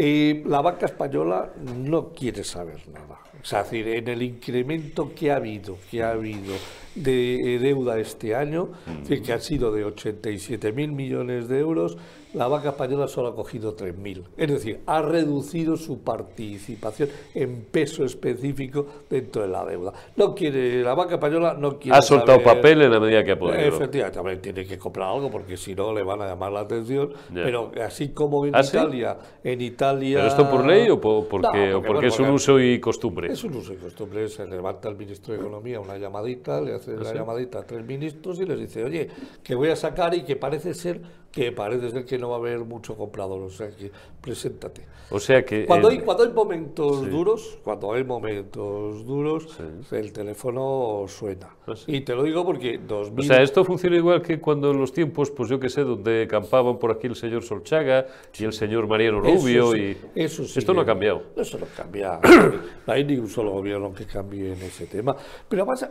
Eh, 0.00 0.44
la 0.46 0.60
banca 0.60 0.86
española 0.86 1.50
no 1.76 2.10
quiere 2.10 2.44
saber 2.44 2.88
nada. 2.88 3.18
Es 3.42 3.50
decir, 3.50 3.88
en 3.88 4.06
el 4.08 4.22
incremento 4.22 5.12
que 5.14 5.32
ha 5.32 5.36
habido, 5.36 5.76
que 5.90 6.02
ha 6.04 6.10
habido 6.10 6.54
de 6.94 7.54
eh, 7.54 7.58
deuda 7.58 7.98
este 7.98 8.34
año, 8.34 8.68
es 8.86 9.08
decir, 9.08 9.22
que 9.24 9.32
ha 9.32 9.40
sido 9.40 9.72
de 9.72 9.84
87.000 9.86 10.92
millones 10.92 11.48
de 11.48 11.58
euros, 11.58 11.96
la 12.34 12.46
banca 12.48 12.70
española 12.70 13.08
solo 13.08 13.28
ha 13.28 13.34
cogido 13.34 13.74
3.000. 13.76 14.22
Es 14.36 14.48
decir, 14.50 14.80
ha 14.86 15.00
reducido 15.02 15.76
su 15.76 16.00
participación 16.02 17.08
en 17.34 17.62
peso 17.70 18.04
específico 18.04 18.86
dentro 19.08 19.42
de 19.42 19.48
la 19.48 19.64
deuda. 19.64 19.92
No 20.16 20.34
quiere, 20.34 20.82
la 20.82 20.94
banca 20.94 21.14
española 21.14 21.54
no 21.58 21.78
quiere 21.78 21.96
Ha 21.96 22.02
soltado 22.02 22.38
saber- 22.40 22.56
papel 22.56 22.82
en 22.82 22.90
la 22.92 23.00
medida 23.00 23.24
que 23.24 23.32
ha 23.32 23.38
podido. 23.38 23.58
Efectivamente, 23.58 24.16
también 24.18 24.40
tiene 24.42 24.66
que 24.66 24.78
comprar 24.78 25.08
algo 25.08 25.30
porque 25.30 25.56
si 25.56 25.74
no 25.74 25.92
le 25.92 26.02
van 26.02 26.20
a 26.22 26.26
llamar 26.26 26.52
la 26.52 26.60
atención. 26.60 27.12
Pero 27.32 27.72
así 27.84 28.10
como 28.10 28.44
en 28.46 28.54
¿Ah, 28.54 28.62
sí? 28.62 28.76
Italia, 28.76 29.16
en 29.42 29.60
Italia. 29.60 30.16
¿Pero 30.18 30.28
esto 30.28 30.50
por 30.50 30.66
ley 30.66 30.88
o 30.90 31.00
po- 31.00 31.26
porque, 31.28 31.70
No, 31.70 31.78
o 31.78 31.82
porque 31.82 31.92
bueno, 31.94 32.08
es 32.08 32.18
un 32.18 32.26
porque 32.26 32.34
uso 32.36 32.60
y 32.60 32.78
costumbre? 32.80 33.32
Es 33.32 33.42
un 33.44 33.54
uso 33.54 33.72
y 33.72 33.76
costumbre. 33.76 34.28
Se 34.28 34.46
levanta 34.46 34.88
el 34.88 34.96
ministro 34.96 35.34
de 35.34 35.40
Economía 35.40 35.80
una 35.80 35.96
llamadita, 35.96 36.60
le 36.60 36.74
hace 36.74 36.92
¿Ah, 36.92 37.00
una 37.00 37.14
llamadita 37.14 37.60
a 37.60 37.62
tres 37.66 37.84
ministros 37.86 38.38
y 38.40 38.44
les 38.44 38.58
dice, 38.58 38.84
oye, 38.84 39.08
que 39.42 39.54
voy 39.54 39.68
a 39.70 39.76
sacar 39.76 40.14
y 40.14 40.22
que 40.24 40.36
parece 40.36 40.74
ser 40.74 41.00
que 41.32 41.52
parece 41.52 41.90
ser 41.90 42.04
que 42.04 42.18
no 42.18 42.30
va 42.30 42.36
a 42.36 42.38
haber 42.38 42.60
mucho 42.60 42.96
comprador. 42.96 43.40
O 43.42 43.50
sea 43.50 43.70
que 43.70 43.90
preséntate. 44.20 44.86
O 45.10 45.18
sea 45.18 45.44
que... 45.44 45.64
Cuando 45.64 45.88
el- 45.88 45.98
hay, 45.98 46.04
cuando 46.04 46.24
hay 46.24 46.32
momentos 46.32 47.08
duros, 47.08 47.58
cuando 47.64 47.92
hay 47.92 48.04
momentos 48.04 49.06
duros, 49.06 49.56
el 49.90 50.12
teléfono 50.12 51.04
suena. 51.06 51.48
Ah, 51.66 51.74
sí. 51.76 51.96
Y 51.96 52.00
te 52.02 52.14
lo 52.14 52.22
digo 52.22 52.44
porque 52.44 52.78
O 52.78 52.86
2000... 52.86 53.26
sea, 53.26 53.42
esto 53.42 53.64
funciona 53.64 53.96
igual 53.96 54.20
que 54.20 54.38
cuando 54.40 54.70
en 54.70 54.78
los 54.78 54.92
tiempos, 54.92 55.30
pues 55.30 55.48
yo 55.48 55.58
que 55.58 55.68
sé, 55.70 55.82
donde 55.82 56.26
campaban 56.28 56.78
por 56.78 56.92
aquí 56.92 57.06
el 57.06 57.16
señor 57.16 57.42
Solchaga 57.42 58.06
y 58.38 58.44
el 58.44 58.52
señor 58.52 58.86
Mariano 58.86 59.24
Eso 59.24 59.40
Rubio 59.40 59.72
sí, 59.72 59.96
y... 60.14 60.20
eso 60.22 60.44
sí 60.44 60.58
Esto 60.58 60.74
no 60.74 60.82
ha 60.82 60.86
cambiado. 60.86 61.22
Eso 61.36 61.58
no 61.58 61.66
cambia. 61.74 62.20
no 62.86 62.92
hay 62.92 63.04
ningún 63.04 63.28
solo 63.28 63.52
gobierno 63.52 63.94
que 63.94 64.04
cambie 64.04 64.52
en 64.52 64.60
ese 64.62 64.86
tema. 64.86 65.16
Pero 65.48 65.62
además, 65.62 65.88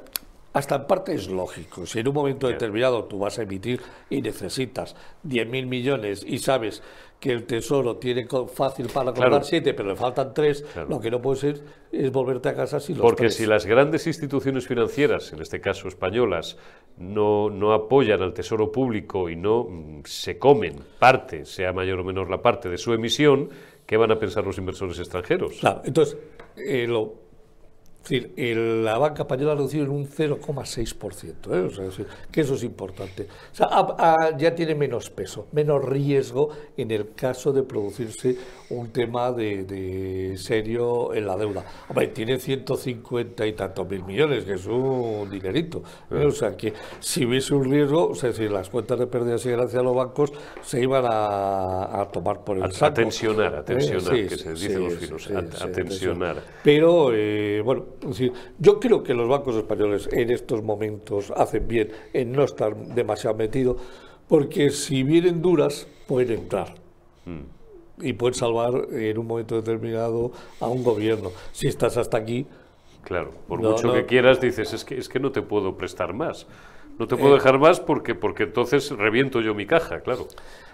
hasta 0.54 0.76
en 0.76 0.88
parte 0.88 1.14
es 1.14 1.28
lógico. 1.30 1.86
Si 1.86 2.00
en 2.00 2.08
un 2.08 2.14
momento 2.16 2.48
determinado 2.48 3.04
tú 3.06 3.20
vas 3.20 3.38
a 3.40 3.44
emitir 3.44 3.82
y 4.10 4.22
necesitas 4.22 4.96
10.000 5.28 5.68
millones 5.68 6.24
y 6.28 6.40
sabes 6.40 6.82
que 7.20 7.32
el 7.32 7.46
Tesoro 7.46 7.98
tiene 7.98 8.28
fácil 8.54 8.88
para 8.94 9.12
cobrar 9.12 9.44
7, 9.44 9.74
pero 9.74 9.90
le 9.90 9.96
faltan 9.96 10.34
3, 10.36 10.62
Claro. 10.74 10.90
lo 10.90 11.00
que 11.00 11.10
no 11.10 11.20
puedes 11.22 11.40
ser 11.40 11.62
es 11.92 12.12
volverte 12.12 12.50
a 12.50 12.56
casa 12.56 12.80
sin 12.80 12.98
los 12.98 13.02
Porque 13.04 13.24
tres. 13.24 13.36
si 13.36 13.46
las 13.48 13.66
grandes 13.66 14.06
instituciones 14.06 14.68
financieras, 14.68 15.34
en 15.34 15.42
este 15.42 15.60
caso 15.60 15.88
españolas, 15.88 16.58
no, 16.98 17.50
no 17.50 17.74
apoyan 17.74 18.22
al 18.22 18.34
tesoro 18.34 18.72
público 18.72 19.30
y 19.30 19.36
no 19.36 19.64
mm, 19.64 20.02
se 20.06 20.38
comen 20.38 20.76
parte, 21.00 21.46
sea 21.46 21.74
mayor 21.74 22.00
o 22.00 22.04
menor 22.04 22.30
la 22.30 22.42
parte 22.42 22.70
de 22.70 22.78
su 22.78 22.94
emisión, 22.94 23.50
¿qué 23.88 23.98
van 23.98 24.12
a 24.12 24.20
pensar 24.20 24.44
los 24.46 24.58
inversores 24.60 25.00
extranjeros? 25.00 25.54
Claro, 25.60 25.82
entonces, 25.86 26.18
eh, 26.56 26.86
lo- 26.88 27.27
decir, 28.10 28.34
el- 28.38 28.84
la 28.86 28.98
banca 28.98 29.24
española 29.24 29.52
ha 29.54 29.56
reducido 29.56 29.84
en 29.86 29.92
un 29.92 30.08
0,6%, 30.08 31.54
¿eh? 31.54 31.60
o 31.60 31.70
sea, 31.70 31.86
es 31.86 31.96
que 32.32 32.42
eso 32.42 32.56
es 32.56 32.64
importante. 32.64 33.28
O 33.52 33.56
sea, 33.56 34.38
ya 34.38 34.54
tiene 34.56 34.76
menos 34.76 35.10
peso, 35.10 35.48
menos 35.52 35.84
riesgo 35.84 36.50
en 36.76 36.92
el 36.92 37.14
caso 37.14 37.52
de 37.52 37.64
producirse 37.64 38.36
un 38.70 38.90
tema 38.92 39.32
de, 39.32 39.64
de 39.64 40.38
serio 40.38 41.14
en 41.14 41.26
la 41.26 41.38
deuda. 41.38 41.64
Hombre, 41.90 42.08
tiene 42.08 42.38
150 42.40 43.46
y 43.48 43.54
tantos 43.54 43.90
mil 43.90 44.04
millones, 44.04 44.44
que 44.44 44.54
es 44.54 44.66
un 44.66 45.30
dinerito. 45.30 45.82
¿eh? 46.12 46.26
O 46.26 46.32
sea, 46.32 46.56
que 46.56 46.74
si 47.00 47.26
hubiese 47.26 47.54
un 47.54 47.70
riesgo, 47.72 48.10
o 48.10 48.16
sea, 48.16 48.34
si 48.34 48.48
las 48.50 48.70
cuentas 48.70 49.00
de 49.00 49.08
pérdidas 49.08 49.46
y 49.46 49.52
ganancias 49.52 49.82
de 49.82 49.84
los 49.84 49.96
bancos 49.96 50.32
se 50.62 50.82
iban 50.82 51.06
a, 51.08 52.02
a 52.02 52.10
tomar 52.12 52.44
por 52.44 52.58
el 52.58 52.64
A- 52.64 52.68
a 52.68 52.72
saco. 52.72 52.94
tensionar, 52.96 53.56
a 53.56 53.60
¿eh? 53.60 53.64
tensionar, 53.64 54.16
Sí, 54.16 54.28
que 54.28 54.38
se 54.38 54.56
sí, 54.56 54.68
dicen 54.68 54.84
los 54.84 54.94
sí, 54.94 55.00
finos, 55.00 55.24
sí, 55.24 55.34
a- 55.34 55.64
a 55.66 55.72
tensionar. 55.72 56.38
Pero, 56.64 57.12
eh, 57.14 57.62
bueno, 57.64 57.86
decir, 58.02 58.34
yo 58.60 58.80
creo 58.80 59.04
que 59.04 59.14
los 59.14 59.28
bancos 59.28 59.56
españoles 59.56 60.10
en 60.12 60.30
estos 60.30 60.64
momentos 60.64 61.32
hacen 61.36 61.68
bien 61.68 61.92
en 62.14 62.32
no 62.32 62.44
estar 62.44 62.76
demasiado 62.76 63.36
metidos, 63.36 63.78
porque 64.28 64.70
si 64.70 65.04
vienen 65.04 65.42
duras, 65.42 65.88
pueden 66.08 66.40
entrar. 66.40 66.76
Mm. 67.26 68.06
Y 68.06 68.14
pueden 68.14 68.36
salvar 68.36 68.88
en 68.92 69.18
un 69.18 69.26
momento 69.26 69.56
determinado 69.56 70.32
a 70.60 70.68
un 70.68 70.84
gobierno. 70.84 71.32
Si 71.52 71.68
estás 71.68 71.98
hasta 71.98 72.18
aquí, 72.18 72.46
Claro, 73.08 73.32
por 73.48 73.62
No, 73.62 73.72
mucho 73.72 73.88
no. 73.88 73.94
que 73.94 74.06
quieras, 74.06 74.42
dices, 74.42 74.74
es 74.74 74.84
que, 74.84 74.98
es 74.98 75.08
que 75.08 75.18
no 75.22 75.32
te 75.32 75.42
puedo 75.42 75.78
prestar 75.78 76.14
más. 76.14 76.46
No 77.00 77.08
te 77.08 77.16
puedo 77.16 77.36
dejar 77.36 77.58
más 77.58 77.80
porque, 77.80 78.16
porque 78.16 78.44
entonces 78.44 78.92
reviento 78.92 79.40
yo 79.40 79.56
mi 79.56 79.66
caja, 79.66 80.02
claro. 80.02 80.28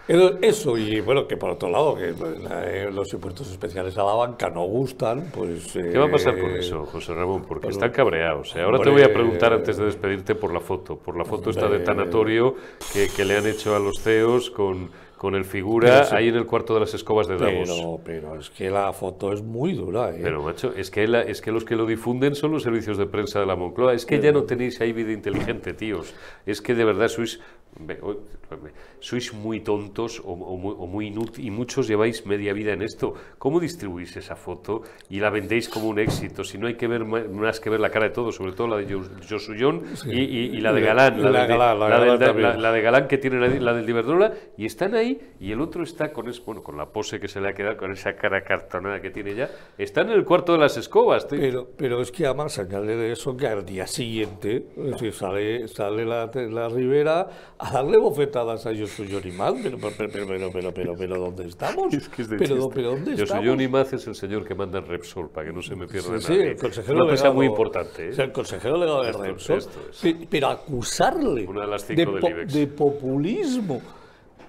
Eso- 0.08 0.38
Eso, 0.42 0.78
y 0.78 1.00
bueno, 1.00 1.28
que 1.28 1.38
por 1.38 1.52
otro 1.52 1.70
lado, 1.70 1.96
que 1.96 2.14
eh, 2.14 2.90
los 2.92 3.14
impuestos 3.14 3.50
especiales 3.52 3.98
a 3.98 4.04
la 4.04 4.14
banca 4.14 4.50
no 4.50 4.64
gustan, 4.66 5.32
pues... 5.34 5.72
¿Qué 5.74 5.98
va 5.98 6.06
a 6.06 6.12
pasar 6.12 6.38
con 6.38 6.52
eh, 6.52 6.60
eso, 6.60 6.86
José 6.86 7.14
Ramón? 7.14 7.44
Porque 7.48 7.68
bueno, 7.68 7.74
están 7.78 7.92
cabreados. 7.92 8.54
¿eh? 8.56 8.62
Ahora 8.62 8.80
te 8.80 8.90
voy 8.90 9.02
a 9.04 9.14
preguntar 9.14 9.54
antes 9.54 9.78
de 9.78 9.86
despedirte 9.86 10.36
por 10.36 10.54
la 10.54 10.60
foto. 10.60 10.98
Por 10.98 11.18
la 11.18 11.24
foto 11.24 11.50
esta 11.52 11.70
de 11.70 11.80
tanatorio 11.80 12.56
que, 12.92 13.08
que 13.16 13.24
le 13.24 13.38
han 13.38 13.48
hecho 13.48 13.76
a 13.76 13.80
los 13.80 14.02
CEOs 14.02 14.52
con, 14.52 14.90
con 15.24 15.36
el 15.36 15.46
figura 15.46 16.04
sí. 16.04 16.14
ahí 16.18 16.28
en 16.28 16.36
el 16.36 16.46
cuarto 16.46 16.74
de 16.74 16.82
las 16.82 16.94
escobas 16.94 17.30
de 17.30 17.38
Davos. 17.38 17.70
Pero, 17.70 18.02
pero 18.04 18.40
es 18.42 18.50
que 18.50 18.70
la 18.70 18.92
foto 18.92 19.32
es 19.32 19.42
muy 19.42 19.72
dura, 19.72 20.10
¿eh? 20.14 20.20
Pero, 20.22 20.44
macho, 20.44 20.74
es 20.76 20.92
que, 20.92 21.08
la- 21.08 21.22
es 21.22 21.40
que 21.40 21.54
los 21.54 21.64
que 21.64 21.78
lo 21.78 21.86
difunden 21.86 22.36
son 22.36 22.52
los 22.52 22.64
servicios 22.64 22.98
de 22.98 23.06
prensa 23.06 23.40
de 23.40 23.46
la 23.46 23.56
Moncloa. 23.56 23.94
Es 23.94 24.06
que 24.06 24.20
ya 24.20 24.34
no 24.34 24.44
tenéis 24.44 24.82
ahí 24.82 24.92
vida 24.92 25.14
inteligente, 25.14 25.74
tíos. 25.74 26.14
Es 26.46 26.62
que 26.62 26.76
de 26.76 26.84
verdad 26.84 27.08
sois, 27.08 27.40
sois 29.00 29.34
muy 29.34 29.62
tontos 29.62 30.20
o, 30.20 30.34
o 30.34 30.58
muy, 30.58 30.76
o 30.78 30.88
muy 30.88 31.08
inútiles 31.08 31.48
y 31.48 31.52
muchos 31.52 31.88
lleváis 31.88 32.26
media 32.26 32.54
vida 32.54 32.74
en 32.74 32.82
esto. 32.82 33.14
¿Cómo 33.40 33.60
distribuís 33.60 34.16
esa 34.18 34.36
foto 34.36 34.84
y 35.10 35.20
la 35.20 35.30
vendéis 35.30 35.70
como 35.70 35.88
un 35.88 36.00
éxito? 36.00 36.44
Si 36.44 36.58
no 36.58 36.68
hay 36.68 36.76
que 36.76 36.88
ver 36.88 37.06
más 37.06 37.60
que 37.60 37.70
ver 37.70 37.80
la 37.80 37.90
cara 37.90 38.08
de 38.10 38.14
todos, 38.14 38.36
sobre 38.36 38.52
todo 38.52 38.68
la 38.68 38.78
de 38.78 38.86
Jos- 38.94 39.10
Josullón 39.30 39.84
y, 40.06 40.20
y- 40.20 40.58
y 40.58 40.62
la 40.62 40.74
de 40.74 40.82
Galán. 40.82 41.22
la 41.22 41.32
del- 41.40 41.48
Galán, 41.48 41.80
la 41.80 41.88
Galán 41.90 42.74
de 42.74 42.82
Galán 42.82 43.08
que 43.08 43.18
tiene 43.18 43.40
la, 43.40 43.48
la 43.48 43.74
del 43.74 43.90
Iberdrola 43.90 44.34
y 44.58 44.66
están 44.66 44.94
ahí 44.96 45.13
y 45.40 45.52
el 45.52 45.62
otro 45.62 45.84
está 45.84 46.12
con 46.12 46.28
es, 46.30 46.44
bueno 46.44 46.62
con 46.64 46.78
la 46.78 46.86
pose 46.88 47.20
que 47.20 47.28
se 47.28 47.42
le 47.42 47.50
ha 47.50 47.54
quedado 47.54 47.78
con 47.78 47.92
esa 47.92 48.16
cara 48.16 48.44
cartonada 48.44 49.02
que 49.02 49.10
tiene 49.10 49.36
ya 49.36 49.50
están 49.78 50.10
en 50.10 50.14
el 50.16 50.26
cuarto 50.26 50.54
de 50.54 50.60
las 50.60 50.78
escobas 50.78 51.28
tío. 51.28 51.40
Pero, 51.40 51.68
pero 51.78 52.02
es 52.02 52.12
que 52.12 52.26
además 52.26 52.58
añade 52.60 53.12
eso 53.12 53.36
que 53.36 53.48
al 53.48 53.66
día 53.66 53.88
siguiente 53.88 54.68
es 54.78 54.92
decir, 54.92 55.14
sale, 55.14 55.68
sale 55.68 56.06
la, 56.06 56.30
la 56.34 56.70
Rivera 56.70 57.28
a 57.58 57.72
darle 57.72 57.98
bofetadas 57.98 58.66
a 58.66 58.72
Yosuyo 58.72 59.20
Nimaz. 59.22 59.54
Pero, 59.64 59.78
pero, 59.78 59.94
pero, 59.98 60.28
pero, 60.28 60.52
pero, 60.52 60.74
pero, 60.74 60.96
pero, 60.98 61.20
¿dónde 61.20 61.46
estamos? 61.48 61.94
Es 61.94 62.10
que 62.10 62.22
es 62.24 62.30
de 62.30 62.38
pero, 62.38 62.70
pero, 62.70 62.92
¿dónde 62.92 63.16
Yo 63.16 63.24
estamos? 63.24 63.44
soy 63.44 63.50
Johnny 63.50 63.68
Maz 63.68 63.94
es 63.94 64.08
el 64.08 64.16
señor 64.16 64.46
que 64.46 64.56
manda 64.56 64.80
en 64.80 64.86
Repsol 64.88 65.30
para 65.30 65.48
que 65.48 65.54
no 65.54 65.62
se 65.62 65.76
me 65.76 65.88
pierda 65.88 66.20
Sí, 66.20 66.34
sí, 66.34 66.40
el 66.42 66.58
consejero 66.58 66.96
una 66.96 67.04
cosa 67.06 67.14
delegado- 67.16 67.34
muy 67.36 67.46
importante 67.48 68.06
¿eh? 68.08 68.10
o 68.10 68.14
sea, 68.14 68.26
el 68.26 68.32
consejero 68.32 68.78
legado 68.78 69.04
de 69.04 69.10
Esto- 69.12 69.24
Repsol. 69.24 69.58
esto 69.58 69.80
pero 70.30 70.48
acusarle 70.48 71.46
Una 71.48 71.62
de 71.62 71.68
las 71.68 71.84
po- 71.84 71.94
de 71.94 72.68
populismo. 72.68 73.82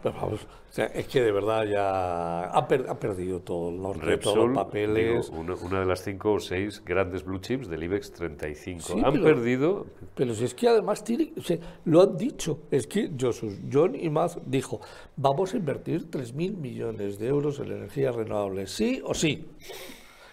Pero 0.04 0.16
vamos, 0.20 0.42
o 0.44 0.72
sea, 0.72 0.84
es 0.86 1.06
que 1.08 1.22
de 1.22 1.32
verdad 1.32 1.64
ya 1.64 2.42
ha, 2.50 2.68
per- 2.68 2.86
ha 2.90 3.00
perdido 3.00 3.40
todo, 3.40 3.70
los, 3.72 3.92
todos 3.94 4.04
Repsol, 4.04 4.48
los 4.52 4.64
papeles. 4.64 5.26
digo, 5.30 5.40
una, 5.40 5.54
una 5.54 5.80
de 5.80 5.86
las 5.86 6.04
cinco 6.04 6.34
o 6.34 6.40
seis 6.40 6.82
grandes 6.84 7.24
blue 7.24 7.38
chips 7.38 7.68
del 7.70 7.82
IBEX 7.84 8.12
35. 8.12 8.80
Sí, 8.82 8.92
Han 9.02 9.12
pero- 9.14 9.24
perdido, 9.24 9.86
Pero 10.14 10.34
si 10.34 10.44
es 10.44 10.54
que 10.54 10.68
además 10.68 11.02
tiene, 11.02 11.32
o 11.38 11.40
sea, 11.40 11.56
lo 11.86 12.02
han 12.02 12.18
dicho, 12.18 12.58
es 12.70 12.86
que 12.86 13.10
Josus, 13.18 13.54
John 13.72 13.94
Imaz 13.94 14.36
dijo, 14.44 14.80
vamos 15.16 15.54
a 15.54 15.56
invertir 15.56 16.10
3.000 16.10 16.54
millones 16.58 17.18
de 17.18 17.26
euros 17.28 17.58
en 17.60 17.72
energías 17.72 18.14
renovables, 18.14 18.70
sí 18.72 19.00
o 19.04 19.14
sí. 19.14 19.46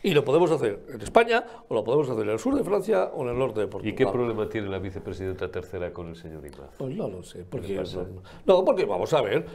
Y 0.03 0.13
lo 0.13 0.25
podemos 0.25 0.49
hacer 0.51 0.79
en 0.93 1.01
España, 1.01 1.43
o 1.67 1.73
lo 1.75 1.83
podemos 1.83 2.09
hacer 2.09 2.23
en 2.23 2.31
el 2.31 2.39
sur 2.39 2.55
de 2.55 2.63
Francia, 2.63 3.11
o 3.13 3.23
en 3.23 3.29
el 3.29 3.37
norte 3.37 3.59
de 3.59 3.67
Portugal. 3.67 3.93
¿Y 3.93 3.95
qué 3.95 4.07
problema 4.07 4.49
tiene 4.49 4.67
la 4.69 4.79
vicepresidenta 4.79 5.49
tercera 5.51 5.91
con 5.91 6.09
el 6.09 6.15
señor 6.15 6.45
Imaz? 6.45 6.71
Pues 6.77 6.95
no 6.95 7.07
lo 7.07 7.23
sé. 7.23 7.45
Porque, 7.49 7.83
no, 8.45 8.65
porque 8.65 8.85
vamos 8.85 9.13
a 9.13 9.21
ver, 9.21 9.45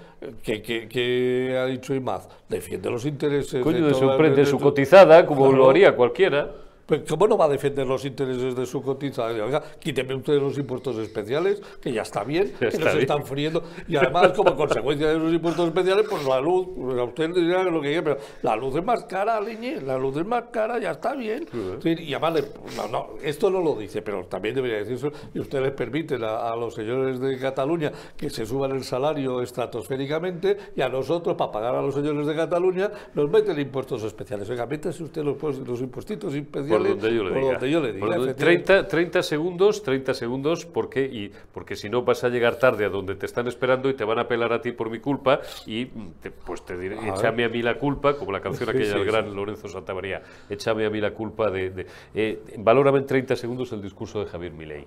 ¿qué, 0.43 0.63
qué, 0.63 0.89
qué 0.89 1.57
ha 1.59 1.67
dicho 1.67 1.95
Imaz? 1.95 2.29
Defiende 2.49 2.91
los 2.91 3.05
intereses... 3.07 3.63
Coño, 3.63 3.87
de, 3.87 3.95
su, 4.45 4.51
su 4.53 4.59
cotizada, 4.61 5.27
como 5.27 5.51
lo 5.53 5.69
haría 5.69 5.97
cualquiera. 5.97 6.66
Pues, 6.87 7.03
¿Cómo 7.09 7.27
no 7.27 7.37
va 7.37 7.47
a 7.47 7.49
defender 7.49 7.85
los 7.85 8.05
intereses 8.05 8.55
de 8.55 8.65
su 8.65 8.81
cotización? 8.81 9.41
Oiga, 9.41 9.61
quíteme 9.81 10.15
ustedes 10.15 10.41
los 10.41 10.57
impuestos 10.57 10.97
especiales, 10.99 11.61
que 11.81 11.93
ya 11.93 12.03
está 12.03 12.23
bien, 12.23 12.53
que 12.61 12.79
nos 12.79 12.95
están 12.95 13.27
friendo. 13.27 13.65
Y 13.89 13.97
además, 13.97 14.33
como 14.33 14.55
consecuencia 14.55 15.09
de 15.09 15.19
los 15.19 15.33
impuestos 15.33 15.67
especiales, 15.67 16.07
pues 16.09 16.25
la 16.25 16.41
luz, 16.41 16.69
pues 16.77 16.97
a 16.97 17.03
usted 17.03 17.35
dirá 17.35 17.65
lo 17.65 17.81
que 17.81 17.89
quiera, 17.89 18.05
pero 18.05 18.19
la 18.43 18.55
luz 18.55 18.77
es 18.77 18.85
más 18.85 19.05
cara, 19.05 19.41
Leñe, 19.41 19.81
la 19.81 19.99
luz 19.99 20.17
es 20.17 20.25
más 20.25 20.45
cara, 20.53 20.79
ya 20.79 20.93
está 20.93 21.15
bien. 21.15 21.49
y 21.85 22.15
además, 22.15 22.45
no, 22.77 22.87
no, 22.87 23.09
esto 23.21 23.51
no 23.51 23.61
lo 23.61 23.75
dice, 23.75 24.03
pero 24.03 24.25
también 24.27 24.55
debería 24.55 24.79
decirse, 24.79 25.11
y 25.35 25.41
usted 25.41 25.61
les 25.63 25.73
permite 25.73 26.15
a, 26.15 26.55
los 26.55 26.75
señores 26.75 27.19
de 27.19 27.37
Cataluña 27.37 27.91
que 28.17 28.31
se 28.31 28.47
suban 28.47 28.71
el 28.71 28.85
salario 28.85 29.43
estratosféricamente, 29.43 30.57
y 30.77 30.83
a 30.83 30.89
nosotros, 30.89 31.35
para 31.37 31.51
pagar 31.51 31.75
a 31.75 31.83
los 31.83 31.95
señores 31.95 32.29
de 32.29 32.37
Cataluña, 32.37 32.93
nos 33.15 33.29
meten 33.29 33.59
impuestos 33.59 34.05
especiales. 34.05 34.49
Oiga, 34.51 34.67
métese 34.67 35.03
usted 35.03 35.25
los, 35.25 35.43
los 35.43 35.81
impuestos 35.81 36.33
especiales 36.33 36.76
por 36.79 36.89
donde 36.89 37.71
yo 37.71 37.81
le 37.81 37.93
diga. 37.93 38.35
30, 38.35 38.89
30, 38.89 39.23
segundos, 39.23 39.83
30 39.83 40.15
segundos, 40.15 40.67
porque, 40.67 41.05
y, 41.05 41.33
porque 41.53 41.77
si 41.77 41.89
no 41.89 42.03
vas 42.03 42.25
a 42.25 42.29
llegar 42.29 42.57
tarde 42.57 42.85
a 42.85 42.89
donde 42.89 43.15
te 43.15 43.27
están 43.27 43.47
esperando 43.47 43.89
y 43.89 43.95
te 43.95 44.05
van 44.05 44.19
a 44.19 44.29
pelar 44.29 44.53
a 44.53 44.61
ti 44.61 44.73
por 44.73 44.91
mi 44.91 45.01
culpa 45.01 45.41
y 45.67 45.87
te, 45.87 46.31
pues 46.31 46.65
te 46.65 46.77
diré, 46.77 46.97
échame 47.09 47.45
a 47.45 47.49
mí 47.49 47.63
la 47.63 47.79
culpa, 47.79 48.17
como 48.17 48.33
la 48.33 48.41
canción 48.41 48.69
aquella 48.71 48.95
del 48.95 49.05
gran 49.05 49.35
Lorenzo 49.35 49.69
Santamaría, 49.69 50.23
échame 50.49 50.87
a 50.87 50.91
mí 50.91 51.01
la 51.01 51.13
culpa 51.13 51.51
de... 51.51 51.71
de 51.71 51.87
eh, 52.15 52.43
valórame 52.59 52.99
en 52.99 53.07
30 53.07 53.37
segundos 53.37 53.73
el 53.73 53.83
discurso 53.83 54.21
de 54.21 54.27
Javier 54.27 54.53
Milei. 54.53 54.87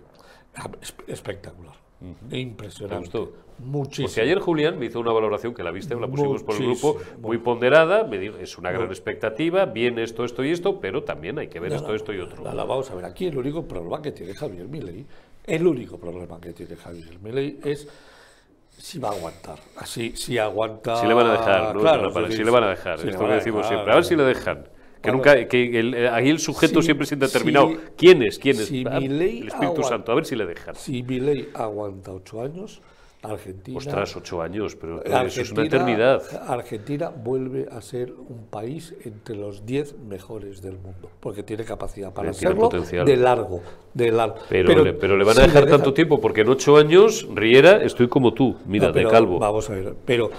Impresionante. 2.32 3.10
¿Te 3.10 3.50
Muchísimo. 3.60 4.08
Porque 4.08 4.22
ayer 4.22 4.40
Julián 4.40 4.80
me 4.80 4.86
hizo 4.86 5.00
una 5.00 5.12
valoración 5.12 5.54
que 5.54 5.64
la 5.64 5.72
viste, 5.72 5.94
la 5.96 6.08
pusimos 6.08 6.44
por 6.44 6.56
el 6.56 6.68
grupo, 6.68 6.98
muy 7.22 7.40
ponderada, 7.40 8.06
me 8.06 8.18
dijo, 8.18 8.38
es 8.38 8.58
una 8.58 8.72
gran 8.72 8.88
expectativa, 8.88 9.66
bien 9.66 10.00
esto, 10.00 10.24
esto 10.24 10.44
y 10.44 10.52
esto, 10.52 10.80
pero 10.80 11.04
también 11.04 11.40
hay 11.40 11.48
que 11.48 11.60
ver 11.60 11.74
esto, 11.74 11.94
esto 11.94 12.14
y 12.14 12.20
otro. 12.20 12.44
La, 12.44 12.64
vamos 12.64 12.90
a 12.90 12.96
ver, 12.96 13.06
aquí 13.06 13.28
el 13.28 13.38
único 13.38 13.64
problema 13.64 14.02
que 14.02 14.14
tiene 14.14 14.34
Javier 14.34 14.68
Milei, 14.68 15.06
el 15.46 15.68
único 15.68 15.98
problema 15.98 16.40
que 16.40 16.54
tiene 16.54 16.76
Javier 16.76 17.20
Milei 17.22 17.60
es 17.64 17.88
si 18.78 18.98
va 18.98 19.10
a 19.10 19.12
aguantar. 19.12 19.60
Así, 19.76 20.16
si 20.16 20.38
aguanta. 20.38 20.96
Si 21.02 21.06
le 21.06 21.14
van 21.14 21.28
a 21.28 21.32
dejar, 21.34 21.76
¿no? 21.76 21.82
Claro, 21.82 22.32
si, 22.32 22.44
le 22.44 22.52
van 22.52 22.64
a 22.64 22.70
dejar, 22.70 23.06
esto 23.06 23.28
lo 23.28 23.34
decimos 23.34 23.68
siempre. 23.68 23.92
A 23.92 23.96
ver 23.96 24.06
si 24.06 24.16
le 24.16 24.24
dejan. 24.24 24.70
Que 25.02 25.12
nunca, 25.12 25.48
que 25.48 25.80
el, 25.80 25.94
eh, 25.94 26.10
ahí 26.10 26.30
el 26.30 26.40
sujeto 26.40 26.82
siempre 26.82 27.06
es 27.06 27.12
indeterminado. 27.12 27.72
¿Quién 27.96 28.22
es? 28.22 28.38
¿Quién 28.38 28.60
es? 28.60 28.72
Ah, 28.86 28.98
el 28.98 29.48
Espíritu 29.48 29.84
Santo, 29.84 30.12
a 30.12 30.16
ver 30.16 30.26
si 30.26 30.36
le 30.36 30.46
dejan. 30.46 30.76
Si 30.76 31.04
mi 31.04 31.20
ley 31.20 31.50
aguanta 31.54 32.12
ocho 32.12 32.42
años, 32.42 32.82
Argentina. 33.22 33.78
Ostras, 33.78 34.16
ocho 34.16 34.42
años, 34.42 34.76
pero 34.76 35.04
eso 35.04 35.42
es 35.42 35.52
una 35.52 35.66
eternidad. 35.66 36.22
Argentina 36.48 37.10
vuelve 37.10 37.68
a 37.70 37.82
ser 37.82 38.12
un 38.12 38.48
país 38.50 38.96
entre 39.04 39.36
los 39.36 39.66
diez 39.66 39.98
mejores 39.98 40.62
del 40.62 40.78
mundo, 40.78 41.10
porque 41.20 41.44
tiene 41.44 41.66
capacidad 41.66 42.14
para 42.14 42.32
hacerlo 42.32 42.70
de 42.70 43.18
largo, 43.18 43.62
de 43.94 44.12
largo. 44.12 44.38
Pero, 44.48 44.98
pero, 44.98 45.18
le, 45.18 45.24
van 45.26 45.38
a 45.38 45.42
dejar 45.42 45.66
tanto 45.68 45.94
tiempo, 45.94 46.22
porque 46.22 46.42
en 46.42 46.50
ocho 46.50 46.78
años, 46.78 47.28
Riera, 47.34 47.84
estoy 47.84 48.08
como 48.08 48.34
tú, 48.34 48.56
mira, 48.66 48.92
de 48.92 49.06
calvo. 49.06 49.38
Vamos 49.38 49.70
a 49.70 49.74
ver, 49.74 49.96
pero 50.06 50.32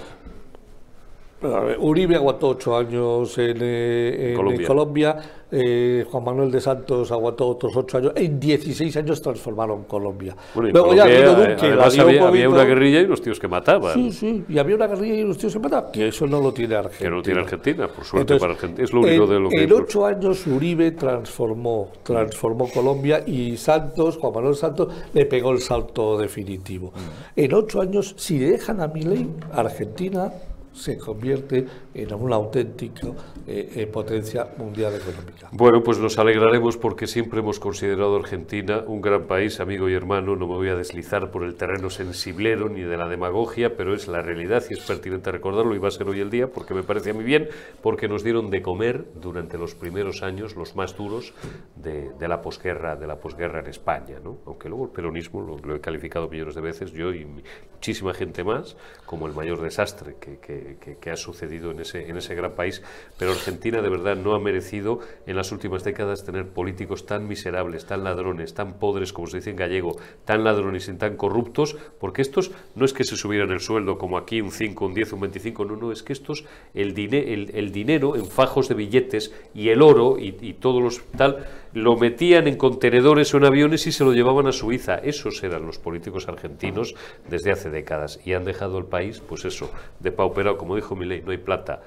Uribe 1.79 2.15
aguantó 2.15 2.49
ocho 2.49 2.77
años 2.77 3.37
en, 3.37 3.57
eh, 3.61 4.35
Colombia, 4.67 5.17
eh, 5.51 6.05
Juan 6.09 6.23
Manuel 6.23 6.51
de 6.51 6.61
Santos 6.61 7.11
aguantó 7.11 7.47
otros 7.47 7.75
ocho 7.75 7.97
años, 7.97 8.13
en 8.15 8.39
16 8.39 8.95
años 8.97 9.21
transformaron 9.21 9.83
Colombia. 9.85 10.35
Luego 10.55 10.93
ya 10.93 11.05
vino 11.05 11.33
Duque, 11.33 11.65
además 11.65 11.97
había, 11.97 12.27
había, 12.27 12.49
una 12.49 12.63
guerrilla 12.63 13.01
y 13.01 13.05
unos 13.05 13.21
tíos 13.21 13.39
que 13.39 13.47
mataban. 13.47 13.93
Sí, 13.93 14.11
sí, 14.11 14.45
y 14.47 14.59
había 14.59 14.75
una 14.75 14.87
guerrilla 14.87 15.15
y 15.15 15.23
unos 15.23 15.37
tíos 15.37 15.53
que 15.53 15.59
mataban, 15.59 15.91
que 15.91 16.07
eso 16.09 16.27
no 16.27 16.39
lo 16.39 16.53
tiene 16.53 16.75
Argentina. 16.75 16.99
Que 17.05 17.09
no 17.09 17.15
lo 17.17 17.21
tiene 17.23 17.39
Argentina, 17.41 17.87
por 17.87 18.05
suerte 18.05 18.37
para 18.37 18.53
Argentina. 18.53 18.83
Es 18.83 18.93
lo 18.93 19.01
único 19.01 19.27
de 19.27 19.39
lo 19.39 19.49
que... 19.49 19.63
En 19.63 19.73
ocho 19.73 20.05
años 20.05 20.45
Uribe 20.45 20.91
transformó, 20.91 21.89
transformó 22.03 22.69
Colombia 22.69 23.23
y 23.25 23.57
Santos, 23.57 24.17
Juan 24.17 24.33
Manuel 24.33 24.55
Santos, 24.55 24.93
le 25.13 25.25
pegó 25.25 25.51
el 25.51 25.59
salto 25.59 26.19
definitivo. 26.19 26.89
Mm. 26.89 27.39
En 27.39 27.53
ocho 27.55 27.81
años, 27.81 28.13
si 28.17 28.37
dejan 28.37 28.79
a 28.79 28.87
Milei, 28.87 29.27
Argentina 29.53 30.31
se 30.73 30.97
convierte 30.97 31.65
en 31.93 32.13
una 32.13 32.35
auténtica 32.35 33.07
eh, 33.47 33.71
eh, 33.75 33.87
potencia 33.87 34.47
mundial 34.57 34.93
económica. 34.95 35.49
Bueno, 35.51 35.81
pues 35.81 35.97
nos 35.97 36.19
alegraremos 36.19 36.77
porque 36.77 37.07
siempre 37.07 37.39
hemos 37.39 37.59
considerado 37.59 38.15
Argentina 38.15 38.83
un 38.85 39.01
gran 39.01 39.25
país, 39.25 39.59
amigo 39.59 39.89
y 39.89 39.93
hermano. 39.93 40.35
No 40.35 40.47
me 40.47 40.55
voy 40.55 40.69
a 40.69 40.75
deslizar 40.75 41.31
por 41.31 41.43
el 41.43 41.55
terreno 41.55 41.89
sensiblero 41.89 42.69
ni 42.69 42.81
de 42.81 42.97
la 42.97 43.07
demagogia, 43.07 43.75
pero 43.75 43.95
es 43.95 44.07
la 44.07 44.21
realidad 44.21 44.63
y 44.69 44.73
es 44.73 44.79
pertinente 44.81 45.31
recordarlo 45.31 45.73
y 45.73 45.79
va 45.79 45.87
a 45.87 45.91
ser 45.91 46.07
hoy 46.07 46.19
el 46.19 46.29
día 46.29 46.47
porque 46.47 46.73
me 46.73 46.83
parece 46.83 47.11
a 47.11 47.13
mí 47.13 47.23
bien, 47.23 47.49
porque 47.81 48.07
nos 48.07 48.23
dieron 48.23 48.49
de 48.49 48.61
comer 48.61 49.05
durante 49.15 49.57
los 49.57 49.73
primeros 49.73 50.21
años, 50.21 50.55
los 50.55 50.75
más 50.75 50.95
duros 50.95 51.33
de, 51.75 52.11
la 52.27 52.41
posguerra, 52.41 52.95
de 52.95 53.07
la 53.07 53.15
posguerra 53.19 53.61
en 53.61 53.67
España, 53.67 54.19
¿no? 54.23 54.37
Aunque 54.45 54.69
luego 54.69 54.85
el 54.85 54.91
peronismo 54.91 55.41
lo, 55.41 55.75
he 55.75 55.81
calificado 55.81 56.29
millones 56.29 56.55
de 56.55 56.61
veces, 56.61 56.91
yo 56.91 57.13
y 57.13 57.25
muchísima 57.25 58.13
gente 58.13 58.43
más, 58.43 58.77
como 59.05 59.27
el 59.27 59.33
mayor 59.33 59.61
desastre 59.61 60.15
que, 60.19 61.11
ha 61.11 61.15
sucedido 61.17 61.71
en 61.71 61.81
ese, 61.81 62.07
en 62.07 62.17
ese 62.17 62.35
gran 62.35 62.53
país, 62.53 62.81
pero 63.17 63.30
Argentina 63.31 63.81
de 63.81 63.89
verdad 63.89 64.15
no 64.15 64.33
ha 64.33 64.39
merecido 64.39 64.99
en 65.25 65.35
las 65.35 65.51
últimas 65.51 65.83
décadas 65.83 66.23
tener 66.23 66.47
políticos 66.47 67.05
tan 67.05 67.27
miserables, 67.27 67.85
tan 67.85 68.03
ladrones, 68.03 68.53
tan 68.53 68.73
podres, 68.73 69.13
como 69.13 69.27
se 69.27 69.37
dice 69.37 69.49
en 69.51 69.55
gallego, 69.55 69.97
tan 70.25 70.43
ladrones 70.43 70.87
y 70.87 70.93
tan 70.93 71.17
corruptos, 71.17 71.77
porque 71.99 72.21
estos 72.21 72.51
no 72.75 72.85
es 72.85 72.93
que 72.93 73.03
se 73.03 73.15
subieran 73.15 73.51
el 73.51 73.59
sueldo 73.59 73.97
como 73.97 74.17
aquí 74.17 74.41
un 74.41 74.51
5, 74.51 74.85
un 74.85 74.93
10, 74.93 75.13
un 75.13 75.19
25, 75.21 75.65
no, 75.65 75.75
no, 75.75 75.91
es 75.91 76.03
que 76.03 76.13
estos, 76.13 76.45
el, 76.73 76.97
el, 76.97 77.71
dinero 77.71 78.15
en 78.15 78.25
fajos 78.25 78.67
de 78.67 78.75
billetes 78.75 79.33
y 79.53 79.69
el 79.69 79.81
oro 79.81 80.17
y, 80.17 80.37
y 80.41 80.53
todos 80.53 80.81
los 80.81 81.01
tal, 81.17 81.45
lo 81.73 81.95
metían 81.95 82.47
en 82.47 82.57
contenedores 82.57 83.33
o 83.33 83.37
en 83.37 83.45
aviones 83.45 83.87
y 83.87 83.91
se 83.91 84.03
lo 84.03 84.13
llevaban 84.13 84.47
a 84.47 84.51
Suiza. 84.51 84.95
Esos 84.95 85.41
eran 85.43 85.65
los 85.65 85.79
políticos 85.79 86.27
argentinos 86.27 86.95
desde 87.29 87.51
hace 87.51 87.69
décadas 87.69 88.19
y 88.25 88.33
han 88.33 88.43
dejado 88.43 88.77
el 88.77 88.85
país, 88.85 89.21
pues 89.21 89.45
eso, 89.45 89.71
de 89.99 90.11
pauperado, 90.11 90.57
como 90.57 90.75
dijo 90.75 90.95
Milei, 90.95 91.21
no 91.21 91.31
hay 91.31 91.37
plata. 91.37 91.81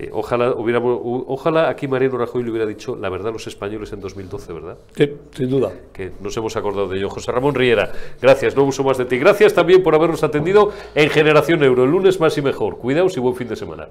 Eh, 0.00 0.10
ojalá, 0.12 0.52
hubiéramos, 0.52 1.00
ojalá 1.02 1.68
aquí 1.68 1.88
Mariano 1.88 2.18
Rajoy 2.18 2.44
le 2.44 2.50
hubiera 2.50 2.66
dicho 2.66 2.94
la 2.94 3.08
verdad 3.08 3.30
a 3.30 3.32
los 3.32 3.48
españoles 3.48 3.92
en 3.92 3.98
2012, 4.00 4.52
¿verdad? 4.52 4.78
Sí, 4.94 5.12
sin 5.32 5.50
duda. 5.50 5.72
Que 5.92 6.12
nos 6.20 6.36
hemos 6.36 6.56
acordado 6.56 6.86
de 6.86 6.98
ello. 6.98 7.10
José 7.10 7.32
Ramón 7.32 7.56
Riera, 7.56 7.90
gracias, 8.22 8.54
no 8.54 8.62
uso 8.62 8.84
más 8.84 8.96
de 8.96 9.06
ti. 9.06 9.18
Gracias 9.18 9.54
también 9.54 9.82
por 9.82 9.96
habernos 9.96 10.22
atendido 10.22 10.70
en 10.94 11.10
Generación 11.10 11.64
Euro, 11.64 11.82
el 11.82 11.90
lunes 11.90 12.20
más 12.20 12.38
y 12.38 12.42
mejor. 12.42 12.78
Cuidaos 12.78 13.16
y 13.16 13.20
buen 13.20 13.34
fin 13.34 13.48
de 13.48 13.56
semana. 13.56 13.88